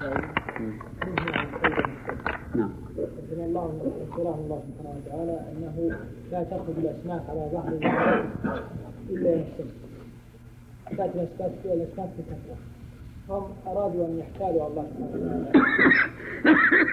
نعم. 0.00 0.20
الله 3.32 3.66
رحمه 4.18 4.34
الله 4.44 4.62
سبحانه 4.68 4.94
وتعالى 4.96 5.36
انه 5.52 5.76
لا 6.32 6.40
تخرج 6.44 6.76
الاسماك 6.78 7.22
على 7.28 7.48
ظهر 7.52 7.72
الا 9.10 9.34
السبت 9.34 9.74
تاتي 11.38 11.54
الاسماك 11.72 11.74
الاسماك 11.74 12.08
في 12.16 12.22
كثره 12.22 12.56
هم 13.28 13.44
ارادوا 13.66 14.06
ان 14.06 14.18
يحتالوا 14.18 14.66
الله 14.68 14.86
سبحانه 14.90 15.14
وتعالى 15.14 15.50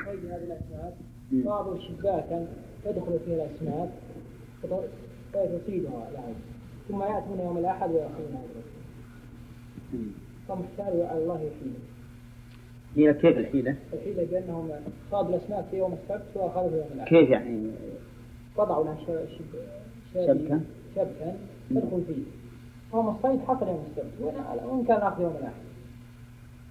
هذه 0.08 0.36
الاسماك 0.44 0.94
بعض 1.32 1.80
شباكا 1.80 2.48
تدخل 2.86 3.20
فيها 3.26 3.46
الاسماك 3.46 3.90
فتصيدها 4.64 6.10
لهم 6.14 6.36
ثم 6.90 7.02
ياتون 7.02 7.40
يوم 7.40 7.58
الأحد 7.58 7.90
وياخذونها 7.92 8.42
هم 10.50 10.62
احتالوا 10.64 11.08
على 11.08 11.24
الله 11.24 11.36
يحيلهم 11.36 11.97
هي 12.96 13.14
كيف 13.14 13.38
الحيلة؟ 13.38 13.76
الحيلة 13.94 14.28
بأنهم 14.32 14.70
صادوا 15.12 15.36
الأسماك 15.36 15.66
في 15.72 15.78
يوم 15.78 15.94
السبت 15.94 16.26
وأخذوا 16.36 16.70
في 16.70 16.76
يوم 16.78 16.88
الأحد 16.96 17.08
كيف 17.08 17.30
يعني؟ 17.30 17.72
وضعوا 18.58 18.86
لها. 18.86 18.98
شبكة؟ 20.16 20.60
شبكا 20.96 21.38
تدخل 21.70 22.04
فيه 22.08 22.24
هم 22.94 23.16
الصيد 23.16 23.40
حصل 23.48 23.68
يوم 23.68 23.86
السبت 23.92 24.14
وإن 24.66 24.86
كان 24.88 24.98
أخذ 24.98 25.22
يوم 25.22 25.36
الأحد 25.40 25.62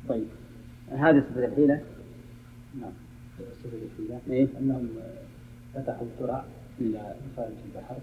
طيب 0.09 0.27
هذه 0.91 1.25
صفة 1.31 1.45
الحيلة؟ 1.45 1.81
نعم 2.81 2.93
صفة 3.39 3.71
الحيلة 3.75 4.21
إيه؟ 4.31 4.49
أنهم 4.61 4.89
فتحوا 5.75 6.07
الترع 6.07 6.45
إلى 6.81 7.15
خارج 7.37 7.53
البحر. 7.67 7.97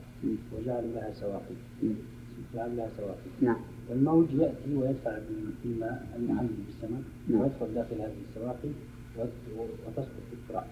وجعلوا 0.54 0.92
لها 0.96 1.14
سواقي. 1.14 1.56
جعلوا 2.56 2.76
لها 2.76 2.90
سواقي 2.98 3.30
نعم 3.42 3.62
والموج 3.90 4.26
يأتي 4.34 4.76
ويدفع 4.76 5.18
بالماء 5.64 6.08
المحمل 6.20 6.50
بالسمك 6.68 7.04
نعم. 7.30 7.42
ويدخل 7.42 7.74
داخل 7.76 7.96
هذه 8.02 8.14
السواقي 8.30 8.70
وت- 9.18 9.70
وتسقط 9.88 10.08
في 10.30 10.34
الترع 10.34 10.66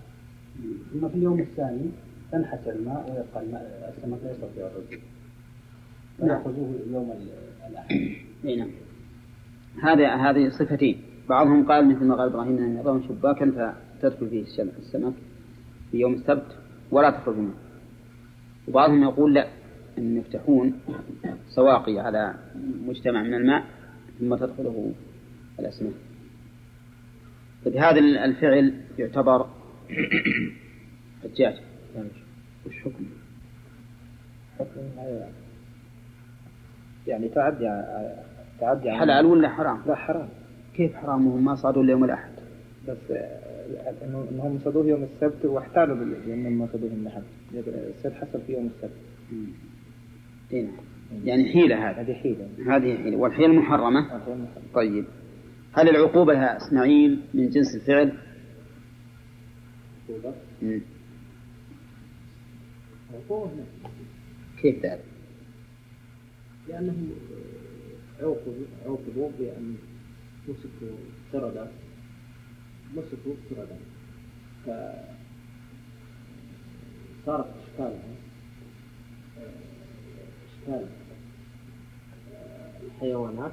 ثم 0.93 1.09
في 1.09 1.15
اليوم 1.15 1.39
الثاني 1.39 1.85
تنحسر 2.31 2.71
الماء 2.71 3.05
ويبقى 3.09 3.43
الماء 3.45 3.93
السمك 3.97 4.19
لا 4.23 4.31
يستطيع 4.31 4.67
الرجوع. 4.67 4.99
نعم. 6.19 6.27
فيأخذوه 6.43 6.75
يوم 6.93 7.11
ال- 7.11 7.67
الأحد. 7.71 7.95
إي 8.45 8.55
نعم. 8.55 8.69
هذه 9.83 10.29
هذه 10.29 10.49
صفتين 10.49 11.01
بعضهم 11.29 11.67
قال 11.67 11.87
مثل 11.89 12.05
ما 12.05 12.15
قال 12.15 12.29
إبراهيم 12.29 12.57
أن 12.57 12.77
يضعون 12.77 13.03
شباكا 13.07 13.75
فتدخل 14.01 14.29
فيه 14.29 14.41
السمك 14.41 15.13
في 15.91 15.97
يوم 15.99 16.13
السبت 16.13 16.57
ولا 16.91 17.09
تخرج 17.09 17.35
منه. 17.37 17.53
وبعضهم 18.67 19.03
يقول 19.03 19.33
لا. 19.33 19.47
أن 19.97 20.17
يفتحون 20.17 20.79
سواقي 21.49 21.99
على 21.99 22.35
مجتمع 22.87 23.23
من 23.23 23.33
الماء 23.33 23.63
ثم 24.19 24.35
تدخله 24.35 24.91
الاسماك 25.59 25.93
طيب 27.65 27.75
هذا 27.77 27.99
الفعل 27.99 28.73
يعتبر 28.99 29.47
حجاج. 31.23 31.55
وش 32.67 32.79
حكمه؟ 32.79 33.07
حكم 34.59 34.81
يعني 37.07 37.29
تعدي 37.29 37.83
تعدي 38.59 38.89
عن- 38.89 38.99
حلال 38.99 39.25
ولا 39.25 39.49
حرام؟ 39.49 39.81
لا 39.87 39.95
حرام. 39.95 40.29
كيف 40.75 40.95
حرام 40.95 41.27
وهم 41.27 41.45
ما 41.45 41.55
صادوا 41.55 41.83
اليوم 41.83 42.03
الأحد؟ 42.03 42.31
بس 42.87 42.97
آه، 43.11 43.93
انه 44.05 44.27
إنهم 44.31 44.59
صادوه 44.63 44.85
يوم 44.87 45.03
السبت 45.03 45.45
واحتالوا 45.45 45.95
بال- 45.95 46.21
بانهم 46.25 46.53
ما 46.59 46.67
صادوه 46.73 46.89
يوم 46.91 47.01
الأحد. 47.01 47.23
السبت 47.97 48.13
حصل 48.13 48.41
في 48.47 48.53
يوم 48.53 48.69
السبت. 48.75 48.97
إيه. 50.53 50.67
يعني 51.23 51.53
حيلة 51.53 51.89
هذه 51.89 52.01
هذه 52.01 52.13
حيلة 52.13 52.47
هذه 52.67 52.97
حيلة 53.03 53.17
والحيلة 53.17 53.53
محرمة 53.53 54.15
هذا. 54.15 54.47
طيب 54.73 55.05
هل 55.73 55.89
العقوبة 55.89 56.33
يا 56.33 56.57
إسماعيل 56.57 57.19
من 57.33 57.49
جنس 57.49 57.75
الفعل؟ 57.75 58.17
مم. 60.61 60.81
كيف 64.61 64.85
ذلك؟ 64.85 65.03
لأنهم 66.69 67.09
عوقبوا 68.21 68.53
عوقبوا 68.85 69.31
بأن 69.39 69.75
مسكوا 70.47 70.97
قردة 71.33 71.67
مسكوا 72.95 73.33
قردة 73.49 73.77
فصارت 77.25 77.45
إشكالها 77.63 77.89
إشكال 77.93 78.30
الحيوانات 82.83 83.51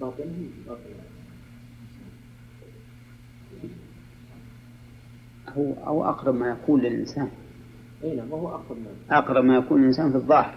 وباطنهم 0.00 0.50
باطن 0.66 0.80
هو 5.56 5.72
أو 5.86 6.04
أقرب 6.04 6.34
ما 6.34 6.48
يكون 6.48 6.80
للإنسان. 6.80 7.28
أي 8.04 8.16
نعم 8.16 8.32
وهو 8.32 8.48
أقرب 8.48 8.78
منه 8.78 9.18
أقرب 9.18 9.44
ما 9.44 9.56
يكون 9.56 9.80
الإنسان 9.80 10.10
في 10.10 10.16
الظاهر. 10.16 10.54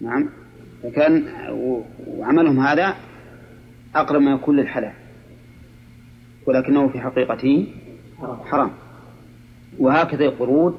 نعم. 0.00 0.28
فكان 0.82 1.24
وعملهم 2.06 2.60
هذا 2.60 2.96
أقرب 3.94 4.22
ما 4.22 4.32
يكون 4.32 4.56
للحلال. 4.56 4.92
ولكنه 6.46 6.88
في 6.88 7.00
حقيقته 7.00 7.74
حرام. 8.44 8.70
وهكذا 9.78 10.24
القرود 10.24 10.78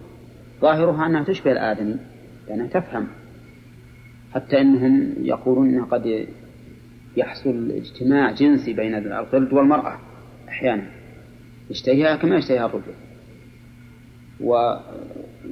ظاهرها 0.63 1.05
أنها 1.05 1.23
تشبه 1.23 1.51
الآدمي 1.51 1.97
لأنها 2.47 2.67
تفهم. 2.67 3.07
حتى 4.33 4.61
أنهم 4.61 5.13
يقولون 5.21 5.69
أنه 5.69 5.85
قد 5.85 6.27
يحصل 7.17 7.71
اجتماع 7.71 8.31
جنسي 8.31 8.73
بين 8.73 8.95
القرد 8.95 9.53
والمرأة 9.53 9.99
أحيانا. 10.47 10.83
يشتهيها 11.69 12.15
كما 12.15 12.35
يشتهيها 12.35 12.65
الرجل. 12.65 12.93
و... 14.41 14.75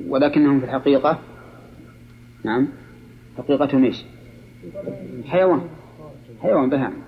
ولكنهم 0.07 0.59
في 0.59 0.65
الحقيقة 0.65 1.19
نعم 2.45 2.67
حقيقتهم 3.37 3.83
إيش؟ 3.83 4.05
حيوان. 5.25 5.61
حيوان 6.41 6.69
بهائم 6.69 7.01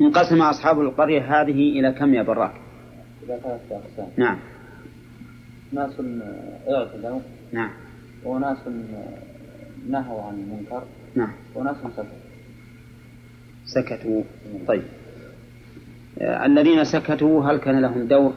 انقسم 0.00 0.42
أصحاب 0.42 0.80
القرية 0.80 1.40
هذه 1.40 1.80
إلى 1.80 1.92
كم 1.92 2.14
يا 2.14 2.22
براك؟ 2.22 2.54
نعم. 4.16 4.38
ناس 5.76 5.94
اعتدوا. 6.68 7.20
نعم. 7.52 7.70
وناس 8.24 8.58
نهوا 9.88 10.22
عن 10.22 10.34
المنكر. 10.34 10.82
نعم. 11.14 11.32
وناس 11.54 11.76
سكتوا. 11.76 12.20
سكتوا. 13.64 14.22
طيب. 14.68 14.82
الذين 16.20 16.84
سكتوا 16.84 17.44
هل 17.44 17.56
كان 17.56 17.80
لهم 17.80 18.08
دور؟ 18.08 18.32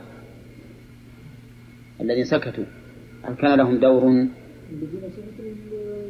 الذين 2.02 2.26
سكتوا 2.26 2.64
هل 3.24 3.34
كان 3.36 3.58
لهم 3.58 3.80
دور؟ 3.80 4.04
الذين 4.04 5.04
سكتوا 5.18 5.46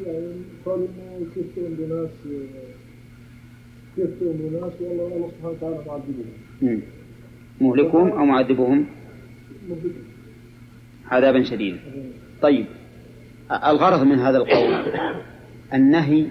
يعني 0.06 0.31
قالوا 0.66 0.88
انه 0.88 1.25
كيف 1.35 1.46
تؤمن 1.56 1.90
ناس 1.90 2.16
كيف 3.96 4.09
تؤمن 4.19 4.59
ناس 4.61 4.73
والله 4.81 5.07
الله 5.16 5.31
سبحانه 5.31 5.53
وتعالى 5.53 5.78
معذبهم. 5.88 6.81
مهلكهم 7.61 8.11
أو 8.11 8.25
معذبهم 8.25 8.85
مهلكهم 9.69 10.09
عذابا 11.09 11.44
شديدا. 11.44 11.80
طيب 12.42 12.66
الغرض 13.52 14.03
من 14.03 14.20
هذا 14.20 14.38
القول 14.38 14.94
النهي 15.74 16.28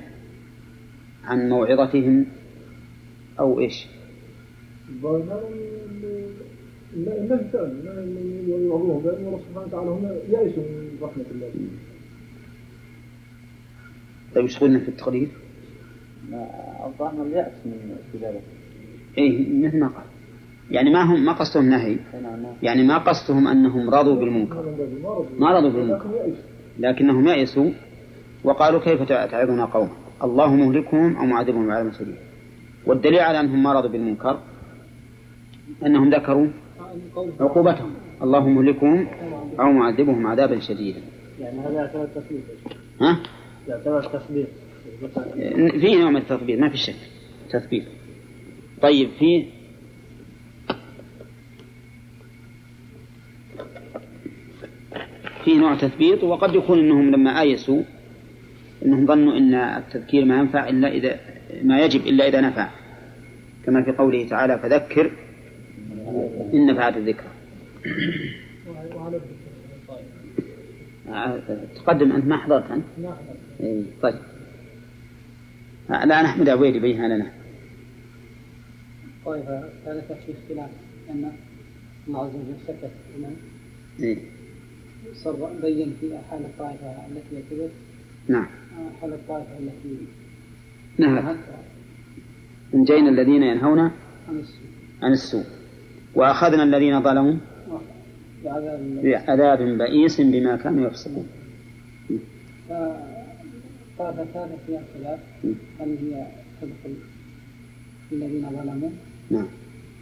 عن 1.25 1.49
موعظتهم 1.49 2.27
أو 3.41 3.61
إيش؟ 3.61 3.87
النهي 6.97 7.21
النهي 7.55 8.49
يوعظوهم 8.49 9.03
بأن 9.03 9.27
الله 9.27 9.41
سبحانه 9.49 9.67
وتعالى 9.67 9.91
هم 9.91 10.05
يئسوا 10.29 10.63
من 10.63 10.99
رحمة 11.03 11.25
الله 11.31 11.51
طيب 14.35 14.45
إيش 14.45 14.59
قلنا 14.59 14.79
في 14.79 14.89
التقرير؟ 14.89 15.29
الظاهر 16.87 17.23
اليأس 17.27 17.53
من 17.67 17.97
ذلك. 18.23 18.43
إيه 19.19 19.67
مثل 19.67 19.79
ما 19.81 19.89
قال؟ 19.89 20.05
يعني 20.71 20.91
ما 20.91 21.03
هم 21.03 21.25
ما 21.25 21.33
قصدهم 21.33 21.69
نهي. 21.69 21.97
يعني 22.63 22.83
ما 22.83 22.99
قصدهم 22.99 23.49
أنهم 23.49 23.91
رضوا 23.91 24.17
بالمنكر. 24.17 24.65
ما 25.39 25.59
رضوا 25.59 25.71
بالمنكر. 25.71 26.07
لكنهم 26.79 27.29
يئسوا 27.29 27.71
وقالوا 28.45 28.81
كيف 28.81 29.03
تعظنا 29.03 29.65
قوما 29.65 29.91
الله 30.25 30.55
مهلكهم 30.55 31.17
أو 31.17 31.27
معذبهم 31.27 31.71
عذابا 31.71 31.93
شديدا 31.93 32.19
والدليل 32.87 33.21
على 33.21 33.41
أنهم 33.41 33.63
ما 33.63 33.73
رضوا 33.73 33.91
بالمنكر 33.91 34.39
أنهم 35.87 36.11
ذكروا 36.11 36.47
عقوبتهم. 37.41 37.91
الله 38.23 38.49
مهلكهم 38.49 39.07
أو 39.61 39.73
معذبهم 39.73 40.27
عذابا 40.27 40.61
شديدا. 40.61 41.01
يعني 41.41 41.61
هذا 41.61 41.73
يعتبر 41.73 42.07
تثبيت. 42.07 42.45
ها؟ 43.01 43.19
يعتبر 43.69 44.03
تثبيت. 44.03 44.49
فيه 45.81 46.01
نوع 46.01 46.11
من 46.11 46.17
التثبيت 46.17 46.61
ما 46.61 46.69
في 46.69 46.77
شك. 46.77 46.97
تثبيت. 47.51 47.85
طيب 48.83 49.09
في 49.19 49.45
في 55.45 55.55
نوع 55.55 55.75
تثبيت 55.75 56.25
وقد 56.25 56.55
يكون 56.55 56.79
إنهم 56.79 57.11
لما 57.11 57.41
آيسوا 57.41 57.83
إنهم 58.85 59.07
ظنوا 59.07 59.37
إن 59.37 59.55
التذكير 59.55 60.25
ما 60.25 60.39
ينفع 60.39 60.69
إلا 60.69 60.89
إذا 60.89 61.21
ما 61.63 61.81
يجب 61.81 62.07
إلا 62.07 62.29
إذا 62.29 62.41
نفع. 62.41 62.71
كما 63.67 63.83
في 63.83 63.93
قوله 63.93 64.29
تعالى 64.29 64.59
فذكر 64.59 65.11
إن 66.55 66.67
نفعت 66.67 66.97
الذكرى. 66.97 67.29
طيب 69.89 71.41
تقدم 71.75 72.13
أنت 72.13 72.25
ما 72.25 72.37
حضرت 72.37 72.71
أنت؟ 72.71 72.85
نعم 73.03 73.17
طيب. 74.03 74.19
الآن 75.91 76.25
أحمد 76.25 76.49
عبيد 76.49 76.77
يبينها 76.77 77.09
لنا. 77.09 77.31
الطائفة 79.19 79.59
الثالثة 79.59 80.15
في 80.15 80.33
اختلاف 80.33 80.71
أن 81.11 81.33
الله 82.09 82.25
عز 82.25 82.35
وجل 82.35 82.55
سكت 82.67 82.91
إيه. 84.01 84.38
صر 85.15 85.51
بين 85.63 85.95
في 86.01 86.19
حال 86.31 86.41
الطائفة 86.45 86.87
التي 87.07 87.37
اعتدت 87.37 87.71
نعم. 88.29 88.47
حال 89.01 89.13
الطائفة 89.13 89.59
التي 89.59 90.07
نهت 90.99 91.25
نهت 91.25 91.37
أنجينا 92.75 93.09
الذين 93.09 93.43
ينهون 93.43 93.79
عن 93.79 93.91
السوء. 94.29 94.67
عن 95.03 95.13
السوء. 95.13 95.45
وأخذنا 96.15 96.63
الذين 96.63 97.03
ظلموا 97.03 97.35
بعذاب 99.05 99.59
بئيس 99.79 100.21
بما 100.21 100.57
كانوا 100.57 100.87
يفسقون. 100.87 101.27
فالطائفة 102.69 104.23
الثالثة 104.23 104.57
فيها 104.67 104.83
خلاف 104.95 105.19
هل 105.81 105.89
هي 105.89 106.27
تدخل 106.61 106.95
في 108.09 108.15
الذين 108.15 108.51
ظلموا؟ 108.51 108.91
نعم. 109.31 109.47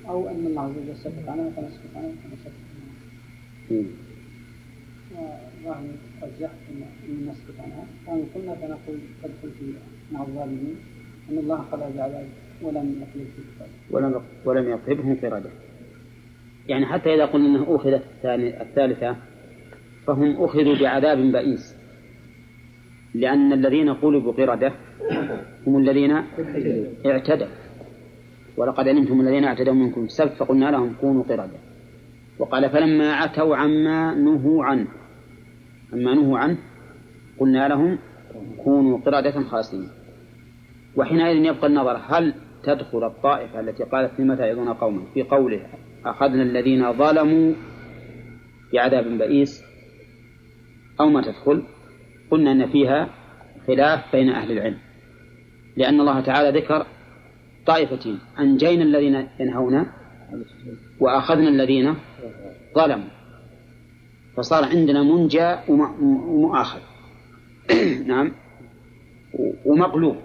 أو 0.09 0.29
أن 0.29 0.47
الله 0.47 0.63
عز 0.63 0.71
وجل 0.71 0.97
سكت 0.97 1.29
عنها 1.29 1.51
فنسكت 1.51 1.97
عنها 1.97 2.11
فنسكت 2.11 2.53
عنها. 3.71 4.06
الرجح 5.67 6.51
أن 6.71 6.83
أن 7.09 7.29
نسكت 7.29 7.61
عنها 7.61 7.85
وإن 8.07 8.25
قلنا 8.35 8.55
فنقول 8.55 8.99
تدخل 9.23 9.51
في 9.59 9.75
مع 10.13 10.23
الظالمين 10.23 10.77
أن 11.31 11.39
الله 11.39 11.57
خلق 11.57 11.89
بعذاب 11.97 12.27
ولم 12.63 13.05
الكتاب. 13.15 13.69
ولم 13.91 14.23
ولم 14.45 14.73
يطلبهم 14.73 15.17
قردة 15.23 15.51
يعني 16.69 16.87
حتى 16.87 17.15
إذا 17.15 17.25
قلنا 17.25 17.47
أنه 17.47 17.77
أخذت 17.77 18.03
الثاني 18.17 18.63
الثالثة 18.63 19.17
فهم 20.07 20.45
أخذوا 20.45 20.79
بعذاب 20.81 21.19
بئيس. 21.19 21.77
لأن 23.15 23.53
الذين 23.53 23.95
قلبوا 23.95 24.33
قردة 24.33 24.73
هم 25.67 25.79
الذين 25.79 26.11
اعتدوا. 27.07 27.47
ولقد 28.57 28.89
علمتم 28.89 29.21
الذين 29.21 29.45
اعتدوا 29.45 29.75
منكم. 29.75 30.05
السبت 30.05 30.33
فقلنا 30.33 30.71
لهم 30.71 30.95
كونوا 31.01 31.23
قردة. 31.23 31.59
وقال 32.39 32.71
فلما 32.71 33.13
عتوا 33.13 33.57
عما 33.57 34.15
نهوا 34.15 34.65
عنه. 34.65 34.87
عما 35.93 36.15
نهوا 36.15 36.39
عنه 36.39 36.59
قلنا 37.39 37.69
لهم 37.69 37.99
كونوا 38.65 38.99
قردة 38.99 39.43
خاسئين 39.43 39.89
وحينئذ 40.97 41.45
يبقى 41.45 41.67
النظر 41.67 42.01
هل 42.07 42.35
تدخل 42.63 43.07
الطائفة 43.07 43.61
التي 43.61 43.85
قالت 43.85 44.21
لم 44.21 44.35
تعظون 44.35 44.69
قوما 44.69 45.05
في 45.15 45.23
قوله 45.23 45.67
أخذنا 46.05 46.43
الذين 46.43 46.93
ظلموا 46.93 47.55
بعذاب 48.73 49.19
بئيس 49.19 49.63
أو 51.01 51.09
ما 51.09 51.23
تدخل؟ 51.23 51.63
قلنا 52.31 52.53
أن 52.53 52.67
فيها 52.67 53.09
خلاف 53.67 54.13
بين 54.13 54.29
أهل 54.29 54.53
العلم. 54.53 54.79
لأن 55.77 56.01
الله 56.01 56.21
تعالى 56.21 56.59
ذكر 56.59 56.87
طائفتين 57.67 58.19
أنجينا 58.39 58.85
الذين 58.85 59.29
ينهون 59.41 59.87
وأخذنا 61.01 61.49
الذين 61.49 61.95
ظلموا. 62.75 63.16
فصار 64.37 64.65
عندنا 64.65 65.03
منجى 65.03 65.57
وم- 65.69 66.03
ومؤاخذ. 66.29 66.81
نعم. 68.07 68.33
ومقلوب. 69.65 70.17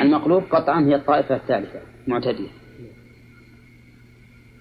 المقلوب 0.00 0.42
قطعا 0.50 0.80
هي 0.80 0.94
الطائفة 0.94 1.36
الثالثة 1.36 1.80
معتدية 2.06 2.48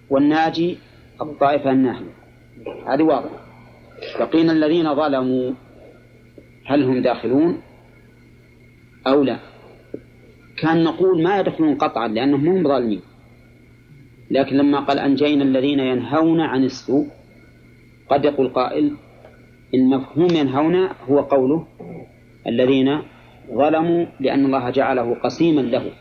والناجي 0.10 0.78
الطائفة 1.22 1.72
الناهية. 1.72 2.14
هذه 2.88 3.04
واضحة. 3.04 3.46
بقينا 4.20 4.52
الذين 4.52 4.96
ظلموا 4.96 5.52
هل 6.66 6.84
هم 6.84 7.02
داخلون 7.02 7.62
أو 9.08 9.24
لا؟ 9.24 9.40
كان 10.58 10.84
نقول 10.84 11.24
ما 11.24 11.40
يدخلون 11.40 11.76
قطعا 11.76 12.08
لأنهم 12.08 12.48
هم 12.48 12.68
ظالمين. 12.68 13.02
لكن 14.32 14.56
لما 14.58 14.80
قال 14.80 15.00
أنجينا 15.00 15.44
الذين 15.44 15.80
ينهون 15.80 16.42
عن 16.42 16.64
السوء 16.64 17.08
قد 18.10 18.26
يقول 18.26 18.50
قائل 18.50 18.96
إن 19.76 19.90
مفهوم 19.90 20.28
ينهون 20.36 20.90
هو 21.10 21.20
قوله 21.20 21.68
الذين 22.48 23.02
ظلموا 23.54 24.06
لأن 24.20 24.46
الله 24.46 24.70
جعله 24.70 25.16
قسيما 25.16 25.62
له. 25.62 25.92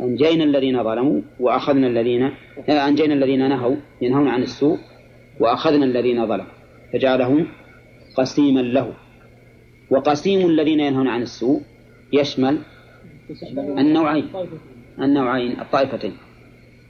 أنجينا 0.00 0.44
الذين 0.44 0.82
ظلموا 0.84 1.20
وأخذنا 1.40 1.86
الذين 1.86 2.30
أنجينا 2.68 3.14
الذين 3.14 3.48
نهوا 3.48 3.76
ينهون 4.02 4.28
عن 4.28 4.42
السوء 4.42 4.78
وأخذنا 5.40 5.84
الذين 5.84 6.26
ظلموا 6.26 6.52
فجعله 6.92 7.46
قسيما 8.16 8.60
له. 8.60 8.92
وقسيم 9.90 10.48
الذين 10.48 10.80
ينهون 10.80 11.08
عن 11.08 11.22
السوء 11.22 11.60
يشمل 12.12 12.58
النوعين 13.78 14.28
النوعين 14.98 15.60
الطائفتين 15.60 16.12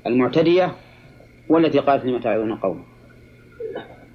المعتدية 0.07 0.73
والتي 1.49 1.79
قالت 1.79 2.05
لما 2.05 2.21
تعظون 2.21 2.55
قوم 2.57 2.85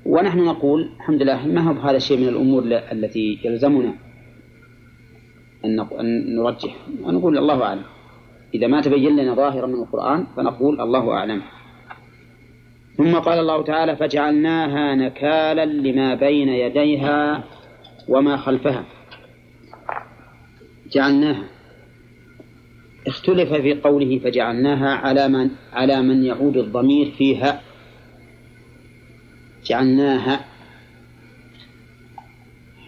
ونحن 0.09 0.39
نقول 0.39 0.89
الحمد 0.99 1.21
لله 1.21 1.47
ما 1.47 1.61
هو 1.61 1.71
هذا 1.71 1.97
الشيء 1.97 2.17
من 2.17 2.27
الأمور 2.27 2.63
التي 2.91 3.39
يلزمنا 3.45 3.93
أن 5.65 6.35
نرجح. 6.35 6.75
ونقول 7.03 7.37
الله 7.37 7.63
أعلم. 7.63 7.83
إذا 8.53 8.67
ما 8.67 8.81
تبين 8.81 9.15
لنا 9.15 9.33
ظاهرا 9.33 9.67
من 9.67 9.73
القرآن 9.73 10.27
فنقول 10.37 10.81
الله 10.81 11.11
أعلم. 11.11 11.41
ثم 12.97 13.15
قال 13.15 13.39
الله 13.39 13.63
تعالى 13.63 13.95
فجعلناها 13.95 14.95
نكالا 14.95 15.65
لما 15.65 16.15
بين 16.15 16.49
يديها 16.49 17.43
وما 18.07 18.37
خلفها. 18.37 18.83
جعلناها. 20.91 21.43
اختلف 23.07 23.53
في 23.53 23.73
قوله 23.73 24.19
فجعلناها 24.19 24.89
على 24.89 25.27
من 25.27 25.49
على 25.73 26.01
من 26.01 26.23
يعود 26.23 26.57
الضمير 26.57 27.11
فيها. 27.11 27.68
جعلناها. 29.65 30.45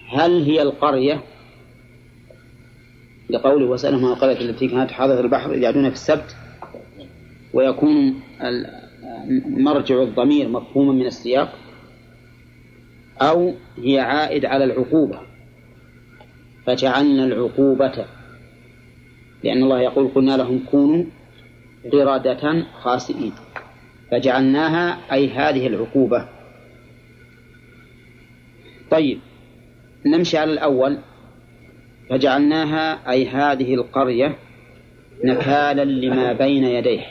هل 0.09 0.43
هي 0.43 0.61
القرية؟ 0.61 1.23
لقوله 3.29 3.65
وسألهم 3.65 4.05
عن 4.05 4.11
القرية 4.11 4.49
التي 4.49 4.67
كانت 4.67 4.91
حاضرة 4.91 5.21
البحر 5.21 5.53
يعدون 5.53 5.89
في 5.89 5.95
السبت 5.95 6.35
ويكون 7.53 8.19
مرجع 9.45 10.03
الضمير 10.03 10.49
مفهوما 10.49 10.93
من 10.93 11.05
السياق 11.05 11.53
أو 13.21 13.53
هي 13.77 13.99
عائد 13.99 14.45
على 14.45 14.63
العقوبة. 14.63 15.19
فجعلنا 16.65 17.25
العقوبة 17.25 18.05
لأن 19.43 19.63
الله 19.63 19.81
يقول 19.81 20.07
قلنا 20.07 20.37
لهم 20.37 20.65
كونوا 20.71 21.05
قردة 21.91 22.65
خاسئين. 22.83 23.33
فجعلناها 24.11 25.13
أي 25.13 25.29
هذه 25.29 25.67
العقوبة 25.67 26.40
طيب 28.91 29.19
نمشي 30.05 30.37
على 30.37 30.53
الأول. 30.53 30.97
فجعلناها 32.09 33.11
أي 33.11 33.27
هذه 33.27 33.73
القرية 33.73 34.35
نكالا 35.23 35.85
لما 35.85 36.33
بين 36.33 36.63
يديه. 36.63 37.05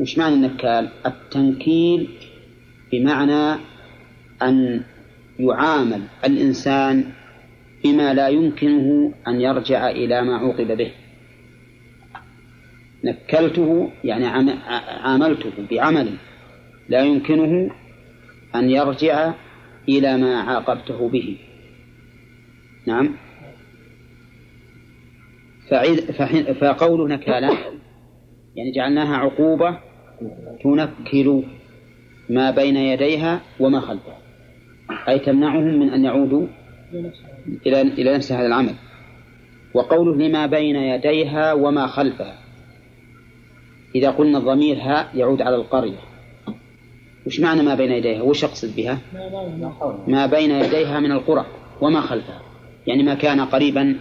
وش 0.00 0.18
معنى 0.18 0.34
النكال؟ 0.34 0.88
التنكيل 1.06 2.08
بمعنى 2.92 3.60
أن 4.42 4.82
يعامل 5.38 6.02
الإنسان 6.24 7.04
بما 7.84 8.14
لا 8.14 8.28
يمكنه 8.28 9.14
أن 9.28 9.40
يرجع 9.40 9.90
إلى 9.90 10.22
ما 10.22 10.36
عوقب 10.36 10.76
به. 10.76 10.90
نكلته 13.04 13.90
يعني 14.04 14.26
عاملته 15.04 15.52
بعمل 15.70 16.08
لا 16.88 17.04
يمكنه 17.04 17.70
أن 18.54 18.70
يرجع 18.70 19.32
إلى 19.88 20.16
ما 20.16 20.40
عاقبته 20.40 21.08
به. 21.08 21.38
نعم. 22.86 23.16
فقوله 26.60 27.08
نكالا 27.08 27.50
يعني 28.56 28.72
جعلناها 28.72 29.16
عقوبة 29.16 29.78
تنكل 30.64 31.42
ما 32.30 32.50
بين 32.50 32.76
يديها 32.76 33.40
وما 33.60 33.80
خلفها. 33.80 34.18
أي 35.08 35.18
تمنعهم 35.18 35.80
من 35.80 35.90
أن 35.90 36.04
يعودوا 36.04 36.46
إلى 37.66 37.80
إلى 37.80 38.14
نفس 38.14 38.32
هذا 38.32 38.46
العمل. 38.46 38.74
وقوله 39.74 40.16
لما 40.16 40.46
بين 40.46 40.76
يديها 40.76 41.52
وما 41.52 41.86
خلفها. 41.86 42.38
إذا 43.94 44.10
قلنا 44.10 44.38
الضمير 44.38 44.76
ها 44.76 45.10
يعود 45.14 45.42
على 45.42 45.56
القرية. 45.56 45.98
وش 47.26 47.40
معنى 47.40 47.62
ما 47.62 47.74
بين 47.74 47.92
يديها؟ 47.92 48.22
وش 48.22 48.42
يقصد 48.42 48.76
بها؟ 48.76 48.98
ما 50.06 50.26
بين 50.26 50.50
يديها 50.50 51.00
من 51.00 51.12
القرى 51.12 51.46
وما 51.80 52.00
خلفها. 52.00 52.42
يعني 52.86 53.02
ما 53.02 53.14
كان 53.14 53.40
قريبا 53.40 53.96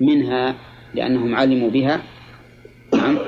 منها 0.00 0.54
لأنهم 0.94 1.34
علموا 1.34 1.70
بها. 1.70 2.02
نعم. 2.94 3.18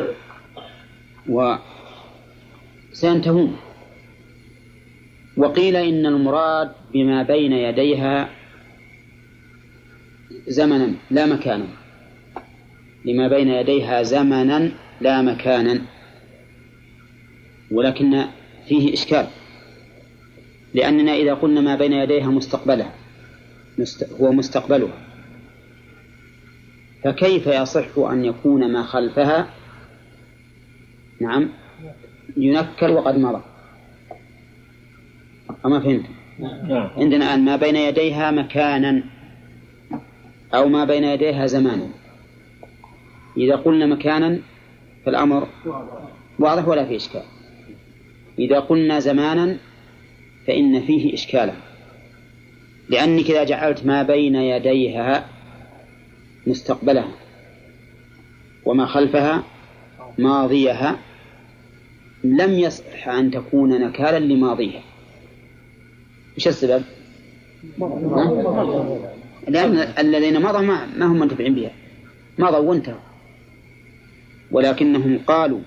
وسينتهون 2.92 3.56
وقيل 5.36 5.76
إن 5.76 6.06
المراد 6.06 6.72
بما 6.92 7.22
بين 7.22 7.52
يديها 7.52 8.28
زمنا 10.46 10.94
لا 11.10 11.26
مكانا. 11.26 11.66
لما 13.04 13.28
بين 13.28 13.48
يديها 13.48 14.02
زمنا 14.02 14.70
لا 15.00 15.22
مكانا. 15.22 15.80
ولكن 17.70 18.24
فيه 18.68 18.94
إشكال. 18.94 19.26
لأننا 20.74 21.14
إذا 21.14 21.34
قلنا 21.34 21.60
ما 21.60 21.76
بين 21.76 21.92
يديها 21.92 22.30
مستقبلها 22.30 22.94
هو 24.20 24.32
مستقبلها. 24.32 25.04
فكيف 27.04 27.46
يصح 27.46 27.98
أن 27.98 28.24
يكون 28.24 28.72
ما 28.72 28.82
خلفها؟ 28.82 29.48
نعم. 31.20 31.48
ينكر 32.36 32.90
وقد 32.90 33.18
مضى. 33.18 33.42
أما 35.66 35.80
فهمت؟ 35.80 36.04
عندنا 36.96 37.26
الآن 37.26 37.44
ما 37.44 37.56
بين 37.56 37.76
يديها 37.76 38.30
مكانا 38.30 39.02
أو 40.54 40.68
ما 40.68 40.84
بين 40.84 41.04
يديها 41.04 41.46
زمانا. 41.46 41.88
إذا 43.36 43.56
قلنا 43.56 43.86
مكانا 43.86 44.38
فالأمر 45.06 45.48
واضح 46.38 46.68
ولا 46.68 46.84
فيه 46.84 46.96
إشكال؟ 46.96 47.22
إذا 48.38 48.60
قلنا 48.60 49.00
زمانا 49.00 49.56
فإن 50.46 50.80
فيه 50.80 51.14
إشكالا. 51.14 51.54
لأنك 52.88 53.30
إذا 53.30 53.44
جعلت 53.44 53.86
ما 53.86 54.02
بين 54.02 54.34
يديها 54.34 55.28
مستقبلها 56.46 57.14
وما 58.64 58.86
خلفها 58.86 59.44
ماضيها 60.18 60.98
لم 62.24 62.52
يصح 62.52 63.08
أن 63.08 63.30
تكون 63.30 63.80
نكالا 63.80 64.18
لماضيها. 64.18 64.82
وش 66.36 66.48
السبب؟ 66.48 66.82
لأن 69.48 69.76
الذين 69.98 70.42
مضوا 70.42 70.60
ما, 70.60 70.86
ما 70.96 71.06
هم 71.06 71.18
منتفعين 71.18 71.54
بها. 71.54 71.72
مضوا 72.38 72.58
وانتهوا. 72.58 73.00
ولكنهم 74.50 75.18
قالوا 75.18 75.60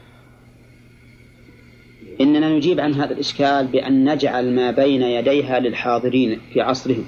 إننا 2.21 2.49
نجيب 2.49 2.79
عن 2.79 2.93
هذا 2.93 3.13
الإشكال 3.13 3.67
بأن 3.67 4.13
نجعل 4.13 4.55
ما 4.55 4.71
بين 4.71 5.01
يديها 5.01 5.59
للحاضرين 5.59 6.39
في 6.53 6.61
عصرهم 6.61 7.05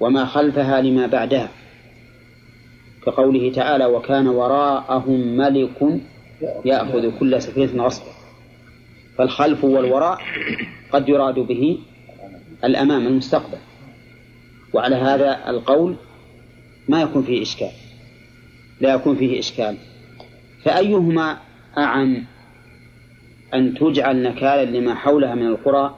وما 0.00 0.24
خلفها 0.24 0.80
لما 0.80 1.06
بعدها 1.06 1.50
كقوله 3.06 3.52
تعالى 3.52 3.86
وكان 3.86 4.28
وراءهم 4.28 5.36
ملك 5.36 6.00
يأخذ 6.64 7.18
كل 7.18 7.42
سفينة 7.42 7.84
غصبا 7.84 8.12
فالخلف 9.18 9.64
والوراء 9.64 10.18
قد 10.92 11.08
يراد 11.08 11.34
به 11.34 11.78
الأمام 12.64 13.06
المستقبل 13.06 13.58
وعلى 14.72 14.96
هذا 14.96 15.50
القول 15.50 15.96
ما 16.88 17.02
يكون 17.02 17.22
فيه 17.22 17.42
إشكال 17.42 17.70
لا 18.80 18.94
يكون 18.94 19.16
فيه 19.16 19.38
إشكال. 19.38 19.76
فأيهما 20.64 21.38
أعم؟ 21.78 22.24
أن 23.54 23.74
تجعل 23.74 24.22
نكالا 24.22 24.78
لما 24.78 24.94
حولها 24.94 25.34
من 25.34 25.46
القرى 25.46 25.96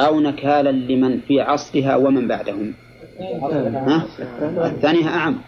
أو 0.00 0.20
نكالا 0.20 0.72
لمن 0.72 1.20
في 1.20 1.40
عصرها 1.40 1.96
ومن 1.96 2.28
بعدهم. 2.28 2.74
ها؟ 3.20 4.06
الثانية 4.66 5.08
أعم. 5.08 5.38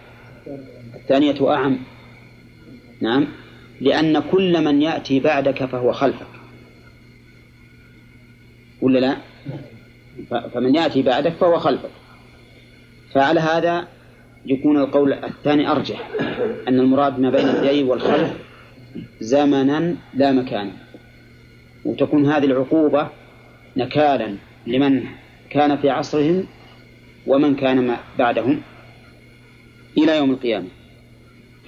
الثانية 0.94 1.50
أعم. 1.50 1.78
نعم. 3.00 3.26
لأن 3.80 4.20
كل 4.20 4.64
من 4.64 4.82
يأتي 4.82 5.20
بعدك 5.20 5.64
فهو 5.64 5.92
خلفك. 5.92 6.26
ولا 8.82 8.99
لا؟ 8.99 9.16
فمن 10.54 10.75
يأتي 10.75 11.02
بعدك 11.02 11.32
فهو 11.32 11.58
خلفك. 11.58 11.90
فعلى 13.14 13.40
هذا 13.40 13.88
يكون 14.47 14.76
القول 14.76 15.12
الثاني 15.12 15.70
أرجح. 15.70 16.11
أن 16.68 16.80
المراد 16.80 17.20
ما 17.20 17.30
بين 17.30 17.49
اليدين 17.49 17.88
والخلف 17.88 18.48
زمنا 19.21 19.97
لا 20.14 20.33
مكانا. 20.33 20.73
وتكون 21.85 22.33
هذه 22.33 22.45
العقوبة 22.45 23.09
نكالا 23.76 24.37
لمن 24.66 25.04
كان 25.50 25.76
في 25.76 25.90
عصرهم 25.90 26.47
ومن 27.26 27.54
كان 27.54 27.97
بعدهم 28.18 28.61
إلى 29.99 30.16
يوم 30.16 30.30
القيامة. 30.30 30.68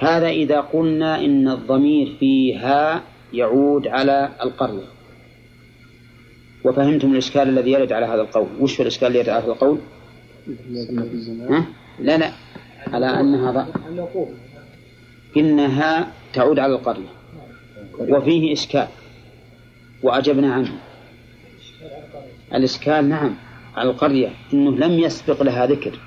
هذا 0.01 0.29
إذا 0.29 0.61
قلنا 0.61 1.25
إن 1.25 1.49
الضمير 1.49 2.17
فيها 2.21 3.03
يعود 3.33 3.87
على 3.87 4.29
القرية 4.43 4.87
وفهمتم 6.65 7.13
الإشكال 7.13 7.49
الذي 7.49 7.71
يرد 7.71 7.93
على 7.93 8.07
هذا 8.07 8.21
القول؟ 8.23 8.49
وش 8.61 8.77
هو 8.77 8.83
الإشكال 8.83 9.09
الذي 9.09 9.19
يرد 9.19 9.29
على 9.29 9.45
هذا 9.45 9.53
القول؟ 9.53 9.79
ها؟ 11.51 11.67
لا 12.01 12.19
لا. 12.19 12.33
على 12.87 13.07
أنها. 13.07 13.69
إنها 15.37 16.13
تعود 16.33 16.59
على 16.59 16.75
القرية. 16.75 17.09
وفيه 17.99 18.53
إشكال. 18.53 18.89
وأجبنا 20.03 20.55
عنه. 20.55 20.73
الإشكال 22.55 23.09
نعم 23.09 23.35
على 23.77 23.91
القرية 23.91 24.29
أنه 24.53 24.71
لم 24.71 24.99
يسبق 24.99 25.43
لها 25.43 25.67
ذكر. 25.67 25.99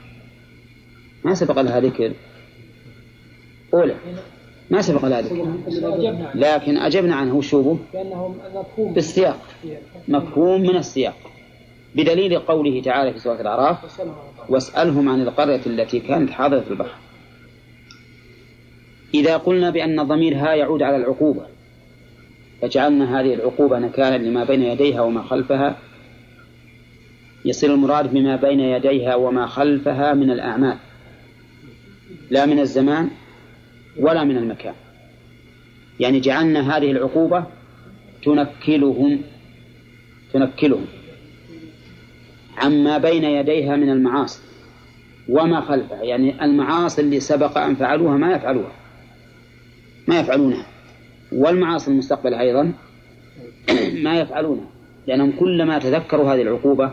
ما 1.26 1.34
سبق 1.34 1.62
لها 1.62 1.80
ذكر؟ 1.80 2.12
أولى. 3.74 3.96
ما 4.70 4.82
سبق 4.82 5.06
لها 5.06 5.22
ذكر. 5.22 5.48
لكن 6.36 6.78
أجبنا 6.78 7.16
عنه. 7.16 7.36
وشوبه 7.36 7.78
بالسياق. 8.78 9.40
مفهوم 10.08 10.62
من 10.62 10.76
السياق. 10.76 11.16
بدليل 11.96 12.40
قوله 12.40 12.82
تعالى 12.82 13.14
في 13.14 13.20
سورة 13.20 13.42
الأعراف 13.42 13.78
واسألهم 14.50 15.10
عن 15.10 15.22
القرية 15.22 15.62
التي 15.66 16.00
كانت 16.00 16.30
حاضرة 16.30 16.64
البحر. 16.70 17.03
إذا 19.14 19.38
قلنا 19.38 19.70
بأن 19.70 20.00
الضمير 20.00 20.36
ها 20.36 20.54
يعود 20.54 20.82
على 20.82 20.98
العقوبة 20.98 21.46
فجعلنا 22.62 23.20
هذه 23.20 23.34
العقوبة 23.34 23.80
نكالا 23.80 24.18
لما 24.18 24.44
بين 24.44 24.62
يديها 24.62 25.02
وما 25.02 25.22
خلفها 25.22 25.78
يصير 27.46 27.74
المراد 27.74 28.14
بما 28.14 28.36
بين 28.36 28.60
يديها 28.60 29.16
وما 29.16 29.48
خلفها 29.48 30.14
من 30.14 30.32
الأعمال 30.32 30.78
لا 32.32 32.46
من 32.46 32.60
الزمان 32.60 33.10
ولا 34.00 34.24
من 34.24 34.38
المكان. 34.38 34.74
يعني 36.00 36.20
جعلنا 36.20 36.78
هذه 36.78 36.92
العقوبة 36.92 37.46
تنكلهم 38.24 39.22
تنكلهم. 40.34 40.86
عما 42.58 42.98
بين 42.98 43.24
يديها 43.24 43.76
من 43.76 43.90
المعاصي 43.90 44.42
وما 45.30 45.62
خلفها 45.62 46.04
يعني 46.04 46.46
المعاصي 46.46 47.02
اللي 47.02 47.20
سبق 47.20 47.58
أن 47.58 47.76
فعلوها 47.76 48.18
ما 48.18 48.36
يفعلوها. 48.36 48.83
ما 50.08 50.20
يفعلونها. 50.20 50.66
والمعاصي 51.32 51.92
المستقبل 51.92 52.34
أيضا 52.34 52.74
ما 54.06 54.20
يفعلونها. 54.20 54.70
لأنهم 55.08 55.32
كلما 55.40 55.80
تذكروا 55.80 56.34
هذه 56.34 56.42
العقوبة 56.42 56.92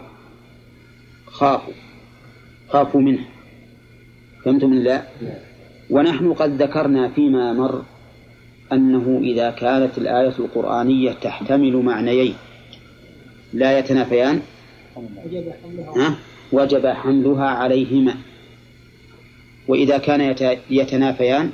خافوا. 1.26 1.72
خافوا 2.68 3.00
منها. 3.00 3.24
فهمتم 4.44 4.74
لا 4.74 5.02
ونحن 5.90 6.32
قد 6.32 6.62
ذكرنا 6.62 7.08
فيما 7.08 7.52
مر 7.52 7.82
أنه 8.72 9.20
إذا 9.22 9.50
كانت 9.50 9.98
الآية 9.98 10.34
القرآنية 10.38 11.12
تحتمل 11.12 11.76
معنيين. 11.76 12.34
لا 13.52 13.78
يتنافيان؟ 13.78 14.40
وجب 16.52 16.86
حملها 16.86 17.46
عليهما. 17.46 18.14
وإذا 19.68 19.98
كان 19.98 20.34
يتنافيان؟ 20.70 21.50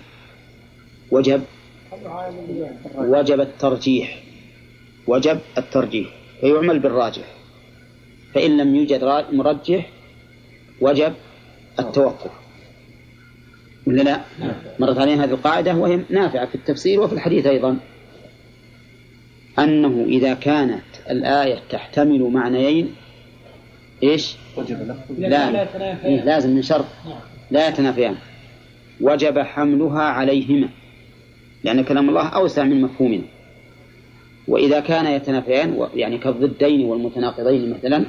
وجب 1.10 1.42
وجب 2.96 3.40
الترجيح. 3.40 4.22
وجب 5.06 5.38
الترجيح. 5.58 6.08
فيعمل 6.40 6.78
بالراجح. 6.78 7.24
فإن 8.34 8.56
لم 8.56 8.74
يوجد 8.74 9.04
مرجح 9.32 9.90
وجب 10.80 11.12
التوقف 11.78 12.30
ولا 13.86 14.02
لا؟ 14.02 14.20
مرت 14.78 14.98
علينا 14.98 15.24
هذه 15.24 15.30
القاعدة 15.30 15.74
وهي 15.74 16.00
نافعة 16.10 16.46
في 16.46 16.54
التفسير 16.54 17.00
وفي 17.00 17.12
الحديث 17.12 17.46
أيضا. 17.46 17.78
أنه 19.58 20.04
إذا 20.08 20.34
كانت 20.34 20.82
الآية 21.10 21.58
تحتمل 21.70 22.22
معنيين 22.22 22.94
إيش؟ 24.02 24.36
لا 25.18 25.66
إيه 26.04 26.24
لازم 26.24 26.50
من 26.50 26.62
شرط. 26.62 26.84
لا 27.50 27.68
يتنافيان. 27.68 28.16
وجب 29.00 29.38
حملها 29.38 30.02
عليهما. 30.02 30.68
لأن 31.64 31.84
كلام 31.84 32.08
الله 32.08 32.28
أوسع 32.28 32.64
من 32.64 32.82
مفهومنا 32.82 33.24
وإذا 34.48 34.80
كان 34.80 35.06
يتنافيان 35.06 35.86
يعني 35.94 36.18
كالضدين 36.18 36.84
والمتناقضين 36.86 37.70
مثلا 37.70 38.04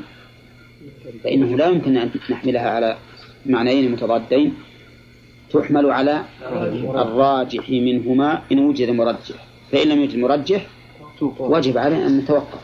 فإنه 1.24 1.58
لا 1.58 1.68
يمكن 1.68 1.98
أن 1.98 2.10
نحملها 2.30 2.70
على 2.70 2.98
معنيين 3.46 3.92
متضادين. 3.92 4.54
تحمل 5.54 5.92
على 5.92 6.22
الراجح 7.04 7.70
منهما 7.70 8.42
إن 8.52 8.60
وجد 8.60 8.90
مرجح. 8.90 9.46
فإن 9.72 9.88
لم 9.90 10.00
يوجد 10.02 10.18
مرجح 10.18 10.68
وجب 11.40 11.78
عليه 11.78 12.08
أن 12.08 12.18
نتوقف. 12.18 12.60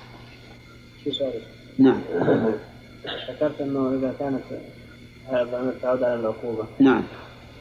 نعم. 1.80 2.02
ذكرت 3.30 3.62
أنه 3.62 3.94
إذا 4.00 4.14
كانت 4.20 4.42
هذا 5.30 5.74
تعود 5.82 6.04
على 6.04 6.20
العقوبة. 6.20 6.64
نعم. 6.80 7.04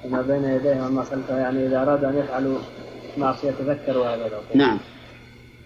وما 0.04 0.22
بين 0.22 0.44
يديه 0.44 0.86
وما 0.86 1.02
خلفه 1.02 1.38
يعني 1.38 1.66
إذا 1.66 1.82
ارادوا 1.82 2.10
أن 2.10 2.18
يفعلوا 2.18 2.58
معصيه 3.18 3.50
تذكروا 3.50 4.06
هذا 4.06 4.26
العقوبة. 4.26 4.54
نعم. 4.54 4.78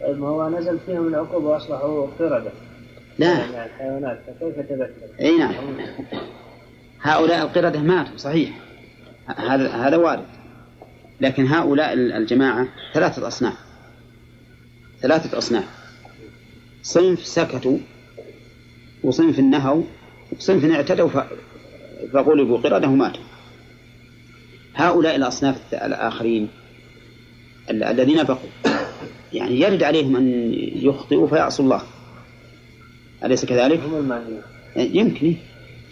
طيب 0.00 0.18
ما 0.18 0.28
هو 0.28 0.48
نزل 0.48 0.78
فيهم 0.86 1.06
العقوبة 1.08 1.46
وأصبحوا 1.48 2.06
قرده 2.18 2.52
لا. 3.18 3.64
الحيوانات 3.66 4.20
فكيف 4.26 4.56
تذكر؟ 4.56 5.20
إي 5.20 5.38
نعم. 5.38 5.54
هؤلاء 7.02 7.42
القردة 7.42 7.80
ماتوا 7.80 8.16
صحيح. 8.16 8.50
هذا 9.36 9.68
هذا 9.68 9.96
وارد. 9.96 10.24
لكن 11.20 11.46
هؤلاء 11.46 11.92
ال- 11.92 12.12
الجماعة 12.12 12.68
ثلاثة 12.94 13.26
أصناف. 13.26 13.54
ثلاثة 15.00 15.38
أصناف. 15.38 15.64
صنف 16.82 17.26
سكتوا 17.26 17.78
وصنف 19.04 19.38
نهوا 19.38 19.82
وصنف 20.36 20.64
اعتدوا 20.64 21.08
فغلبوا 22.12 22.58
قردة 22.58 22.88
وماتوا. 22.88 23.22
هؤلاء 24.74 25.16
الأصناف 25.16 25.74
الآخرين 25.74 26.42
ال- 26.42 26.65
الذين 27.70 28.22
بقوا. 28.22 28.50
يعني 29.32 29.60
يرد 29.60 29.82
عليهم 29.82 30.16
أن 30.16 30.54
يخطئوا 30.76 31.28
فيعصوا 31.28 31.64
الله. 31.64 31.82
أليس 33.24 33.44
كذلك؟ 33.44 33.80
يمكن 34.76 35.34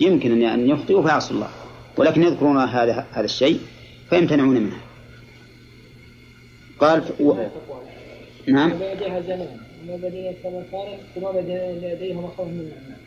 يمكن 0.00 0.44
أن 0.44 0.68
يخطئوا 0.68 1.02
فيعصوا 1.02 1.36
الله. 1.36 1.48
ولكن 1.96 2.22
يذكرون 2.22 2.56
هذا 2.56 3.06
هذا 3.12 3.24
الشيء 3.24 3.60
فيمتنعون 4.10 4.60
منه. 4.60 4.76
قال 6.78 7.02
ف... 7.02 7.20
و... 7.20 7.34
نعم. 8.48 8.72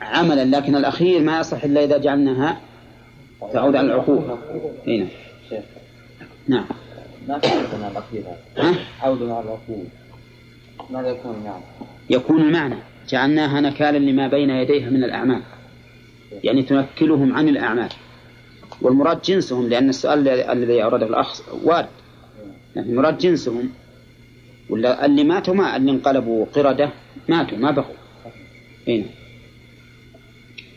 عملا 0.02 0.58
لكن 0.58 0.76
الأخير 0.76 1.22
ما 1.22 1.40
يصح 1.40 1.64
إلا 1.64 1.84
إذا 1.84 1.98
جعلناها 1.98 2.62
تعود 3.54 3.76
على 3.76 3.88
العقوبة 3.88 4.38
إيه 4.88 5.00
نعم. 5.00 5.08
شيخ. 5.50 5.64
نعم. 6.48 6.66
ما؟ 7.28 7.42
عود 9.02 9.22
العقول. 9.22 9.86
ماذا 10.90 11.10
يكون 11.10 11.36
المعنى؟ 11.36 11.64
يكون 12.10 12.42
المعنى 12.42 12.76
جعلناها 13.10 13.62
نكالا 13.62 13.98
لما 13.98 14.28
بين 14.28 14.50
يديها 14.50 14.90
من 14.90 15.04
الأعمال. 15.04 15.42
يعني 16.44 16.64
تنكلهم 16.64 17.34
عن 17.34 17.50
الأعمال. 17.50 17.90
والمراد 18.82 19.22
جنسهم 19.22 19.70
لأن 19.70 19.90
السؤال 19.90 20.28
الذي 20.28 20.84
أورده 20.84 21.06
الأخ 21.06 21.42
وارد. 21.64 21.90
لكن 22.76 22.90
المراد 22.90 23.18
جنسهم 23.18 23.70
ولا 24.70 25.06
اللي 25.06 25.24
ماتوا 25.24 25.54
ما 25.54 25.76
اللي 25.78 25.92
انقلبوا 25.92 26.46
قردة 26.46 26.90
ماتوا 27.30 27.58
ما 27.58 27.72
بقوا. 27.72 27.96
إيه. 28.88 29.04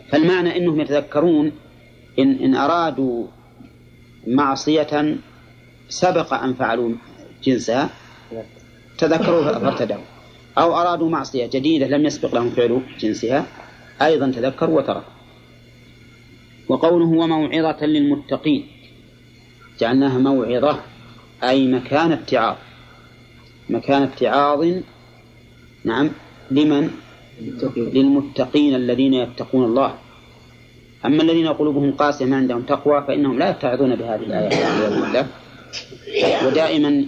فالمعنى 0.08 0.56
أنهم 0.56 0.80
يتذكرون 0.80 1.52
إن, 2.18 2.32
إن 2.32 2.54
أرادوا 2.54 3.26
معصية 4.26 5.18
سبق 5.90 6.34
أن 6.34 6.54
فعلوا 6.54 6.94
جنسها 7.44 7.90
تذكروا 8.98 9.42
فارتدوا. 9.58 9.96
أو 10.58 10.76
أرادوا 10.80 11.08
معصية 11.08 11.46
جديدة 11.46 11.86
لم 11.86 12.06
يسبق 12.06 12.34
لهم 12.34 12.50
فعل 12.50 12.80
جنسها 13.00 13.46
أيضا 14.02 14.30
تذكروا 14.30 14.78
وتركوا. 14.78 15.12
وقوله 16.68 17.06
وموعظة 17.06 17.86
للمتقين 17.86 18.66
جعلناها 19.80 20.18
موعظة 20.18 20.80
أي 21.42 21.66
مكان 21.66 22.12
اتعاظ. 22.12 22.56
مكان 23.70 24.02
اتعاظ 24.02 24.60
نعم 25.84 26.10
لمن؟ 26.50 26.90
للمتقين. 27.76 28.74
الذين 28.74 29.14
يتقون 29.14 29.64
الله. 29.64 29.94
أما 31.04 31.22
الذين 31.22 31.48
قلوبهم 31.48 31.92
قاسية 31.92 32.24
ما 32.26 32.36
عندهم 32.36 32.62
تقوى 32.62 33.04
فإنهم 33.08 33.38
لا 33.38 33.50
يتعظون 33.50 33.96
بهذه 33.96 34.18
بالله 34.18 35.26
ودائما 36.46 37.04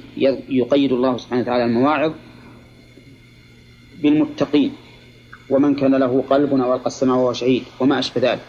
يقيد 0.49 0.93
الله 0.93 1.17
سبحانه 1.17 1.43
وتعالى 1.43 1.65
المواعظ 1.65 2.13
بالمتقين 4.03 4.73
ومن 5.51 5.75
كان 5.75 5.95
له 5.95 6.25
قلب 6.31 6.61
أو 6.61 6.75
ألقى 6.75 6.87
السماء 6.87 7.17
وهو 7.17 7.33
شهيد 7.33 7.63
وما 7.81 7.99
أشبه 7.99 8.33
ذلك. 8.33 8.41